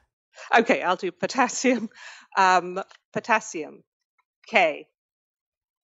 Okay, 0.57 0.81
I'll 0.81 0.95
do 0.95 1.11
potassium. 1.11 1.89
Um, 2.35 2.79
potassium. 3.13 3.83
K. 4.47 4.87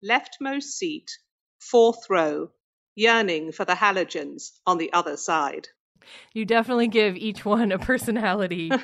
Leftmost 0.08 0.64
seat, 0.64 1.10
fourth 1.60 2.08
row, 2.12 2.50
yearning 2.94 3.52
for 3.52 3.66
the 3.66 3.74
halogens 3.74 4.52
on 4.68 4.78
the 4.78 4.94
other 4.94 5.18
side. 5.18 5.70
You 6.34 6.46
definitely 6.46 6.88
give 6.90 7.16
each 7.16 7.46
one 7.46 7.72
a 7.72 7.80
personality. 7.80 8.72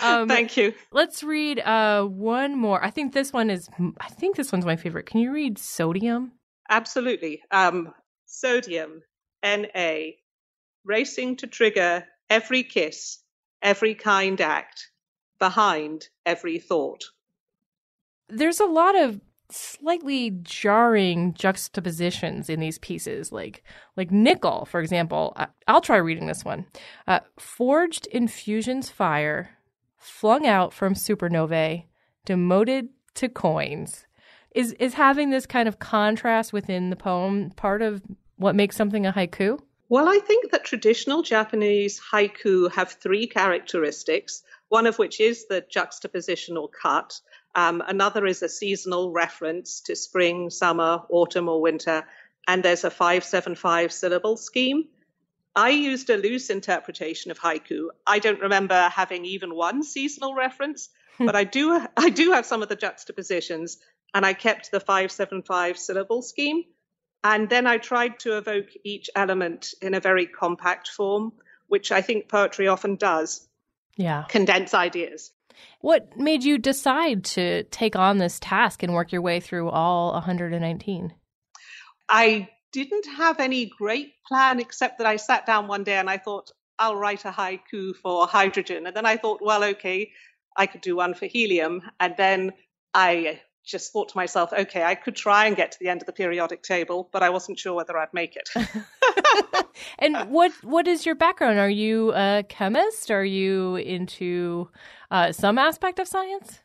Um, 0.00 0.28
Thank 0.28 0.56
you. 0.56 0.74
Let's 0.92 1.24
read 1.24 1.58
uh, 1.58 2.04
one 2.04 2.56
more. 2.56 2.84
I 2.84 2.90
think 2.90 3.12
this 3.12 3.32
one 3.32 3.50
is. 3.50 3.68
I 4.00 4.08
think 4.10 4.36
this 4.36 4.52
one's 4.52 4.64
my 4.64 4.76
favorite. 4.76 5.06
Can 5.06 5.18
you 5.18 5.32
read 5.32 5.58
sodium? 5.58 6.34
Absolutely. 6.70 7.42
Um, 7.50 7.92
sodium, 8.26 9.02
Na, 9.44 10.10
racing 10.84 11.36
to 11.38 11.48
trigger 11.48 12.04
every 12.30 12.62
kiss, 12.62 13.18
every 13.60 13.96
kind 13.96 14.40
act, 14.40 14.88
behind 15.38 16.08
every 16.26 16.58
thought. 16.58 17.04
There's 18.28 18.60
a 18.60 18.66
lot 18.66 18.96
of 18.96 19.20
slightly 19.50 20.30
jarring 20.42 21.32
juxtapositions 21.32 22.50
in 22.50 22.60
these 22.60 22.78
pieces 22.78 23.32
like 23.32 23.62
like 23.96 24.10
nickel 24.10 24.66
for 24.66 24.80
example. 24.80 25.34
I'll 25.66 25.80
try 25.80 25.96
reading 25.96 26.26
this 26.26 26.44
one. 26.44 26.66
Uh, 27.06 27.20
forged 27.38 28.06
in 28.08 28.28
fusion's 28.28 28.90
fire 28.90 29.50
flung 29.96 30.46
out 30.46 30.72
from 30.72 30.94
supernovae 30.94 31.84
demoted 32.24 32.88
to 33.14 33.28
coins. 33.28 34.06
Is 34.54 34.72
is 34.72 34.94
having 34.94 35.30
this 35.30 35.46
kind 35.46 35.68
of 35.68 35.78
contrast 35.78 36.52
within 36.52 36.90
the 36.90 36.96
poem 36.96 37.50
part 37.56 37.80
of 37.80 38.02
what 38.36 38.54
makes 38.54 38.76
something 38.76 39.06
a 39.06 39.12
haiku? 39.12 39.58
Well 39.88 40.08
i 40.08 40.18
think 40.18 40.50
that 40.50 40.64
traditional 40.64 41.22
japanese 41.22 41.98
haiku 42.12 42.70
have 42.72 42.92
three 42.92 43.26
characteristics 43.26 44.42
one 44.68 44.86
of 44.86 44.98
which 44.98 45.20
is 45.20 45.46
the 45.46 45.62
juxtapositional 45.62 46.68
cut. 46.70 47.20
Um, 47.54 47.82
another 47.86 48.26
is 48.26 48.42
a 48.42 48.48
seasonal 48.48 49.10
reference 49.10 49.80
to 49.82 49.96
spring, 49.96 50.50
summer, 50.50 51.02
autumn, 51.10 51.48
or 51.48 51.60
winter. 51.60 52.04
And 52.46 52.62
there's 52.62 52.84
a 52.84 52.90
575 52.90 53.92
syllable 53.92 54.36
scheme. 54.36 54.88
I 55.56 55.70
used 55.70 56.08
a 56.10 56.16
loose 56.16 56.50
interpretation 56.50 57.30
of 57.30 57.40
haiku. 57.40 57.88
I 58.06 58.20
don't 58.20 58.40
remember 58.40 58.88
having 58.94 59.24
even 59.24 59.54
one 59.54 59.82
seasonal 59.82 60.34
reference, 60.34 60.88
hmm. 61.16 61.26
but 61.26 61.34
I 61.34 61.44
do 61.44 61.84
I 61.96 62.10
do 62.10 62.32
have 62.32 62.46
some 62.46 62.62
of 62.62 62.68
the 62.68 62.76
juxtapositions, 62.76 63.78
and 64.14 64.24
I 64.24 64.34
kept 64.34 64.70
the 64.70 64.80
575 64.80 65.78
syllable 65.78 66.22
scheme. 66.22 66.64
And 67.24 67.48
then 67.50 67.66
I 67.66 67.78
tried 67.78 68.20
to 68.20 68.38
evoke 68.38 68.68
each 68.84 69.10
element 69.16 69.74
in 69.82 69.94
a 69.94 70.00
very 70.00 70.26
compact 70.26 70.88
form, 70.88 71.32
which 71.66 71.90
I 71.90 72.02
think 72.02 72.28
poetry 72.28 72.68
often 72.68 72.94
does. 72.94 73.47
Yeah. 73.98 74.24
Condense 74.28 74.72
ideas. 74.72 75.32
What 75.80 76.16
made 76.16 76.44
you 76.44 76.56
decide 76.56 77.24
to 77.24 77.64
take 77.64 77.96
on 77.96 78.18
this 78.18 78.38
task 78.40 78.82
and 78.82 78.94
work 78.94 79.12
your 79.12 79.22
way 79.22 79.40
through 79.40 79.68
all 79.68 80.12
119? 80.12 81.12
I 82.08 82.48
didn't 82.72 83.06
have 83.16 83.40
any 83.40 83.66
great 83.66 84.12
plan 84.26 84.60
except 84.60 84.98
that 84.98 85.06
I 85.06 85.16
sat 85.16 85.46
down 85.46 85.66
one 85.66 85.84
day 85.84 85.96
and 85.96 86.08
I 86.08 86.18
thought, 86.18 86.50
I'll 86.78 86.96
write 86.96 87.24
a 87.24 87.32
haiku 87.32 87.94
for 87.96 88.26
hydrogen. 88.28 88.86
And 88.86 88.94
then 88.94 89.04
I 89.04 89.16
thought, 89.16 89.40
well, 89.42 89.64
okay, 89.64 90.12
I 90.56 90.66
could 90.66 90.80
do 90.80 90.96
one 90.96 91.14
for 91.14 91.26
helium. 91.26 91.82
And 91.98 92.14
then 92.16 92.52
I 92.94 93.40
just 93.64 93.92
thought 93.92 94.08
to 94.10 94.16
myself, 94.16 94.52
okay, 94.52 94.82
I 94.82 94.94
could 94.94 95.14
try 95.14 95.46
and 95.46 95.56
get 95.56 95.72
to 95.72 95.78
the 95.78 95.88
end 95.88 96.02
of 96.02 96.06
the 96.06 96.12
periodic 96.12 96.62
table, 96.62 97.08
but 97.12 97.22
I 97.22 97.30
wasn't 97.30 97.58
sure 97.58 97.74
whether 97.74 97.96
I'd 97.98 98.14
make 98.14 98.36
it. 98.36 98.48
and 99.98 100.30
what 100.30 100.52
what 100.62 100.88
is 100.88 101.04
your 101.04 101.14
background? 101.14 101.58
Are 101.58 101.68
you 101.68 102.12
a 102.14 102.44
chemist? 102.48 103.10
Are 103.10 103.24
you 103.24 103.76
into 103.76 104.70
uh, 105.10 105.32
some 105.32 105.58
aspect 105.58 105.98
of 105.98 106.08
science? 106.08 106.60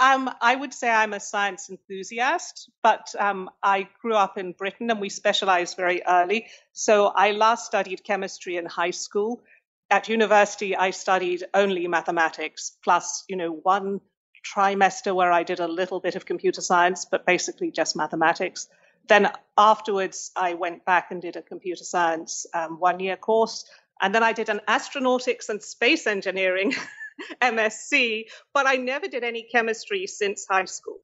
Um, 0.00 0.30
I 0.40 0.54
would 0.56 0.72
say 0.72 0.90
I'm 0.90 1.12
a 1.12 1.20
science 1.20 1.68
enthusiast, 1.68 2.70
but 2.82 3.14
um, 3.18 3.50
I 3.62 3.88
grew 4.00 4.14
up 4.14 4.38
in 4.38 4.52
Britain 4.52 4.90
and 4.90 5.00
we 5.00 5.10
specialized 5.10 5.76
very 5.76 6.02
early. 6.06 6.46
So 6.72 7.06
I 7.08 7.32
last 7.32 7.66
studied 7.66 8.02
chemistry 8.02 8.56
in 8.56 8.64
high 8.64 8.92
school. 8.92 9.42
At 9.90 10.08
university, 10.08 10.74
I 10.74 10.92
studied 10.92 11.44
only 11.52 11.86
mathematics, 11.88 12.78
plus, 12.82 13.24
you 13.28 13.36
know, 13.36 13.52
one 13.52 14.00
trimester 14.42 15.14
where 15.14 15.32
I 15.32 15.42
did 15.42 15.60
a 15.60 15.68
little 15.68 16.00
bit 16.00 16.16
of 16.16 16.26
computer 16.26 16.60
science, 16.60 17.04
but 17.04 17.26
basically 17.26 17.70
just 17.70 17.96
mathematics. 17.96 18.68
Then 19.08 19.30
afterwards, 19.58 20.30
I 20.36 20.54
went 20.54 20.84
back 20.84 21.10
and 21.10 21.20
did 21.20 21.36
a 21.36 21.42
computer 21.42 21.84
science 21.84 22.46
um, 22.54 22.78
one 22.78 23.00
year 23.00 23.16
course. 23.16 23.64
And 24.00 24.14
then 24.14 24.22
I 24.22 24.32
did 24.32 24.48
an 24.48 24.60
astronautics 24.68 25.48
and 25.48 25.62
space 25.62 26.06
engineering 26.06 26.74
MSc, 27.42 28.24
but 28.52 28.66
I 28.66 28.76
never 28.76 29.08
did 29.08 29.24
any 29.24 29.42
chemistry 29.42 30.06
since 30.06 30.46
high 30.48 30.64
school. 30.64 31.00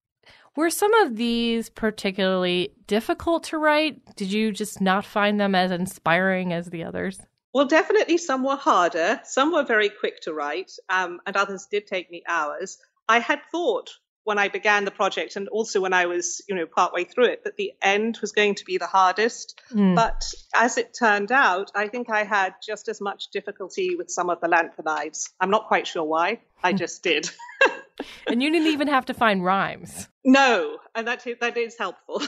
Were 0.57 0.71
some 0.71 0.93
of 0.95 1.17
these 1.17 1.69
particularly 1.69 2.73
difficult 2.87 3.45
to 3.45 3.59
write? 3.59 4.17
Did 4.17 4.33
you 4.33 4.51
just 4.51 4.81
not 4.81 5.05
find 5.05 5.39
them 5.39 5.55
as 5.55 5.71
inspiring 5.71 6.53
as 6.53 6.71
the 6.71 6.83
others? 6.83 7.21
Well, 7.55 7.67
definitely 7.67 8.19
some 8.19 8.43
were 8.43 8.57
harder. 8.57 9.21
Some 9.25 9.53
were 9.53 9.63
very 9.63 9.89
quick 9.89 10.21
to 10.23 10.35
write, 10.35 10.73
um, 10.89 11.21
and 11.27 11.37
others 11.37 11.67
did 11.71 11.87
take 11.87 12.11
me 12.11 12.23
hours. 12.29 12.79
I 13.09 13.21
had 13.21 13.41
thought 13.51 13.91
when 14.29 14.39
I 14.39 14.49
began 14.49 14.85
the 14.85 14.91
project 14.91 15.37
and 15.37 15.49
also 15.49 15.81
when 15.81 15.95
I 15.95 16.05
was, 16.05 16.43
you 16.47 16.55
know, 16.55 16.67
partway 16.67 17.05
through 17.05 17.29
it, 17.29 17.45
that 17.45 17.57
the 17.57 17.73
end 17.81 18.19
was 18.21 18.31
going 18.31 18.57
to 18.57 18.65
be 18.67 18.77
the 18.77 18.87
hardest. 18.87 19.59
Mm. 19.73 19.95
But 19.95 20.23
as 20.55 20.77
it 20.77 20.93
turned 20.93 21.33
out, 21.33 21.71
I 21.75 21.89
think 21.89 22.11
I 22.11 22.25
had 22.25 22.53
just 22.63 22.89
as 22.89 23.01
much 23.01 23.29
difficulty 23.29 23.97
with 23.97 24.11
some 24.11 24.29
of 24.29 24.39
the 24.43 24.49
lanthanides. 24.49 25.31
I'm 25.41 25.49
not 25.49 25.67
quite 25.67 25.87
sure 25.87 26.05
why. 26.05 26.41
I 26.63 26.73
just 26.75 27.03
did. 27.03 27.31
and 28.27 28.43
you 28.43 28.51
didn't 28.51 28.69
even 28.69 28.89
have 28.89 29.07
to 29.07 29.15
find 29.15 29.43
rhymes. 29.43 30.09
No, 30.27 30.77
and 30.95 31.09
that 31.09 31.27
that 31.41 31.57
is 31.57 31.79
helpful. 31.79 32.21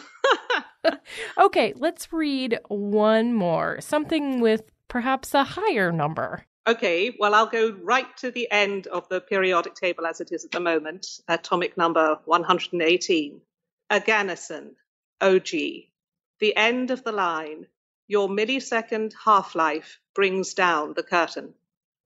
okay, 1.39 1.75
let's 1.77 2.11
read 2.15 2.59
one 2.69 3.35
more. 3.35 3.79
Something 3.83 4.41
with 4.41 4.63
perhaps 4.89 5.35
a 5.35 5.45
higher 5.45 5.93
number. 5.93 6.47
Okay, 6.71 7.17
well, 7.19 7.35
I'll 7.35 7.47
go 7.47 7.73
right 7.83 8.17
to 8.19 8.31
the 8.31 8.49
end 8.49 8.87
of 8.87 9.09
the 9.09 9.21
periodic 9.21 9.75
table 9.75 10.07
as 10.07 10.21
it 10.21 10.31
is 10.31 10.45
at 10.45 10.53
the 10.53 10.61
moment, 10.61 11.05
atomic 11.27 11.77
number 11.77 12.21
118. 12.27 13.41
Oganesson, 13.91 14.71
OG. 15.21 15.51
The 16.39 16.55
end 16.55 16.93
of 16.93 17.03
the 17.03 17.11
line. 17.11 17.67
Your 18.07 18.29
millisecond 18.29 19.15
half 19.25 19.57
life 19.57 19.99
brings 20.15 20.55
down 20.55 20.95
the 20.95 21.03
curtain. 21.03 21.55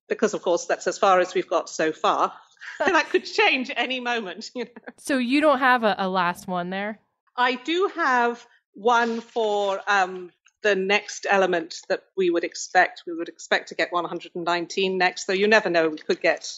Because, 0.09 0.33
of 0.33 0.41
course, 0.41 0.65
that's 0.65 0.87
as 0.87 0.97
far 0.97 1.21
as 1.21 1.35
we've 1.35 1.47
got 1.47 1.69
so 1.69 1.93
far. 1.93 2.33
that 2.79 3.11
could 3.11 3.27
change 3.27 3.71
any 3.77 4.01
moment. 4.01 4.51
You 4.55 4.65
know? 4.65 4.71
So 4.97 5.19
you 5.19 5.43
don't 5.43 5.59
have 5.59 5.85
a, 5.85 5.95
a 5.99 6.09
last 6.09 6.49
one 6.49 6.71
there? 6.71 7.01
I 7.37 7.57
do 7.57 7.91
have 7.97 8.47
one 8.73 9.21
for 9.21 9.83
um, 9.87 10.31
the 10.65 10.75
next 10.75 11.27
element 11.31 11.77
that 11.89 12.03
we 12.17 12.31
would 12.31 12.43
expect. 12.43 13.05
We 13.07 13.15
would 13.15 13.29
expect 13.29 13.69
to 13.69 13.77
get 13.77 13.93
119 13.93 14.99
next, 14.99 15.27
though 15.27 15.35
you 15.35 15.47
never 15.47 15.71
know. 15.71 15.91
We 15.91 15.99
could 15.99 16.21
get 16.21 16.51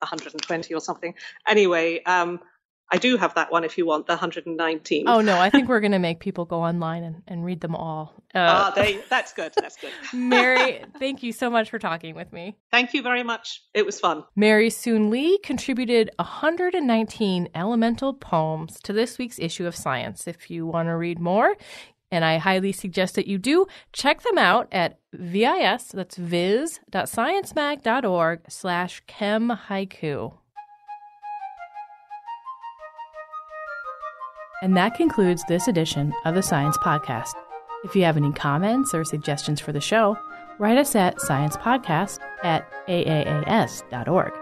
120 0.00 0.74
or 0.74 0.80
something. 0.80 1.14
Anyway, 1.48 2.02
um, 2.04 2.40
I 2.92 2.98
do 2.98 3.16
have 3.16 3.34
that 3.34 3.50
one 3.50 3.64
if 3.64 3.78
you 3.78 3.86
want 3.86 4.06
the 4.06 4.12
119. 4.12 5.08
Oh 5.08 5.20
no, 5.20 5.38
I 5.38 5.48
think 5.50 5.68
we're 5.70 5.80
going 5.80 5.92
to 5.92 5.98
make 5.98 6.20
people 6.20 6.44
go 6.44 6.62
online 6.62 7.02
and, 7.02 7.22
and 7.26 7.44
read 7.44 7.60
them 7.60 7.74
all. 7.74 8.14
Uh, 8.34 8.38
ah, 8.38 8.72
they, 8.76 9.00
that's 9.08 9.32
good. 9.32 9.52
That's 9.56 9.76
good. 9.76 9.90
Mary, 10.12 10.84
thank 10.98 11.22
you 11.22 11.32
so 11.32 11.48
much 11.48 11.70
for 11.70 11.78
talking 11.78 12.14
with 12.14 12.32
me. 12.32 12.56
Thank 12.70 12.92
you 12.92 13.02
very 13.02 13.22
much. 13.22 13.62
It 13.72 13.86
was 13.86 13.98
fun. 13.98 14.24
Mary 14.36 14.70
Soon 14.70 15.10
Lee 15.10 15.38
contributed 15.38 16.10
119 16.18 17.48
elemental 17.54 18.12
poems 18.12 18.78
to 18.82 18.92
this 18.92 19.18
week's 19.18 19.38
issue 19.38 19.66
of 19.66 19.74
Science. 19.74 20.28
If 20.28 20.50
you 20.50 20.66
want 20.66 20.88
to 20.88 20.96
read 20.96 21.18
more, 21.18 21.56
and 22.14 22.24
I 22.24 22.38
highly 22.38 22.70
suggest 22.70 23.16
that 23.16 23.26
you 23.26 23.38
do 23.38 23.66
check 23.92 24.22
them 24.22 24.38
out 24.38 24.68
at 24.70 25.00
vis, 25.12 25.88
that's 25.88 26.16
viz.sciencemag.org 26.16 28.42
slash 28.48 29.02
chemhaiku. 29.08 30.34
And 34.62 34.76
that 34.76 34.94
concludes 34.94 35.42
this 35.48 35.66
edition 35.66 36.12
of 36.24 36.36
the 36.36 36.42
Science 36.42 36.78
Podcast. 36.78 37.32
If 37.82 37.96
you 37.96 38.04
have 38.04 38.16
any 38.16 38.30
comments 38.32 38.94
or 38.94 39.04
suggestions 39.04 39.60
for 39.60 39.72
the 39.72 39.80
show, 39.80 40.16
write 40.58 40.78
us 40.78 40.94
at 40.94 41.16
sciencepodcast 41.16 42.20
at 42.44 42.70
aaas.org 42.86 44.32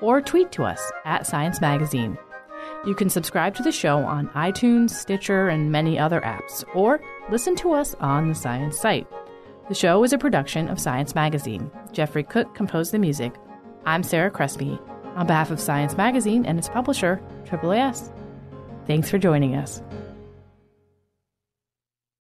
or 0.00 0.22
tweet 0.22 0.50
to 0.52 0.64
us 0.64 0.90
at 1.04 1.26
Science 1.26 1.60
Magazine. 1.60 2.16
You 2.86 2.94
can 2.94 3.10
subscribe 3.10 3.54
to 3.56 3.62
the 3.62 3.72
show 3.72 3.98
on 3.98 4.28
iTunes, 4.28 4.90
Stitcher, 4.90 5.48
and 5.48 5.70
many 5.70 5.98
other 5.98 6.22
apps, 6.22 6.64
or 6.74 6.98
listen 7.30 7.54
to 7.56 7.72
us 7.72 7.94
on 8.00 8.28
the 8.28 8.34
Science 8.34 8.78
site. 8.78 9.06
The 9.68 9.74
show 9.74 10.02
is 10.02 10.14
a 10.14 10.18
production 10.18 10.66
of 10.66 10.80
Science 10.80 11.14
Magazine. 11.14 11.70
Jeffrey 11.92 12.22
Cook 12.22 12.54
composed 12.54 12.92
the 12.92 12.98
music. 12.98 13.34
I'm 13.84 14.02
Sarah 14.02 14.30
Crespi, 14.30 14.78
on 15.14 15.26
behalf 15.26 15.50
of 15.50 15.60
Science 15.60 15.98
Magazine 15.98 16.46
and 16.46 16.58
its 16.58 16.70
publisher, 16.70 17.20
AAAS. 17.44 18.10
Thanks 18.86 19.10
for 19.10 19.18
joining 19.18 19.56
us. 19.56 19.82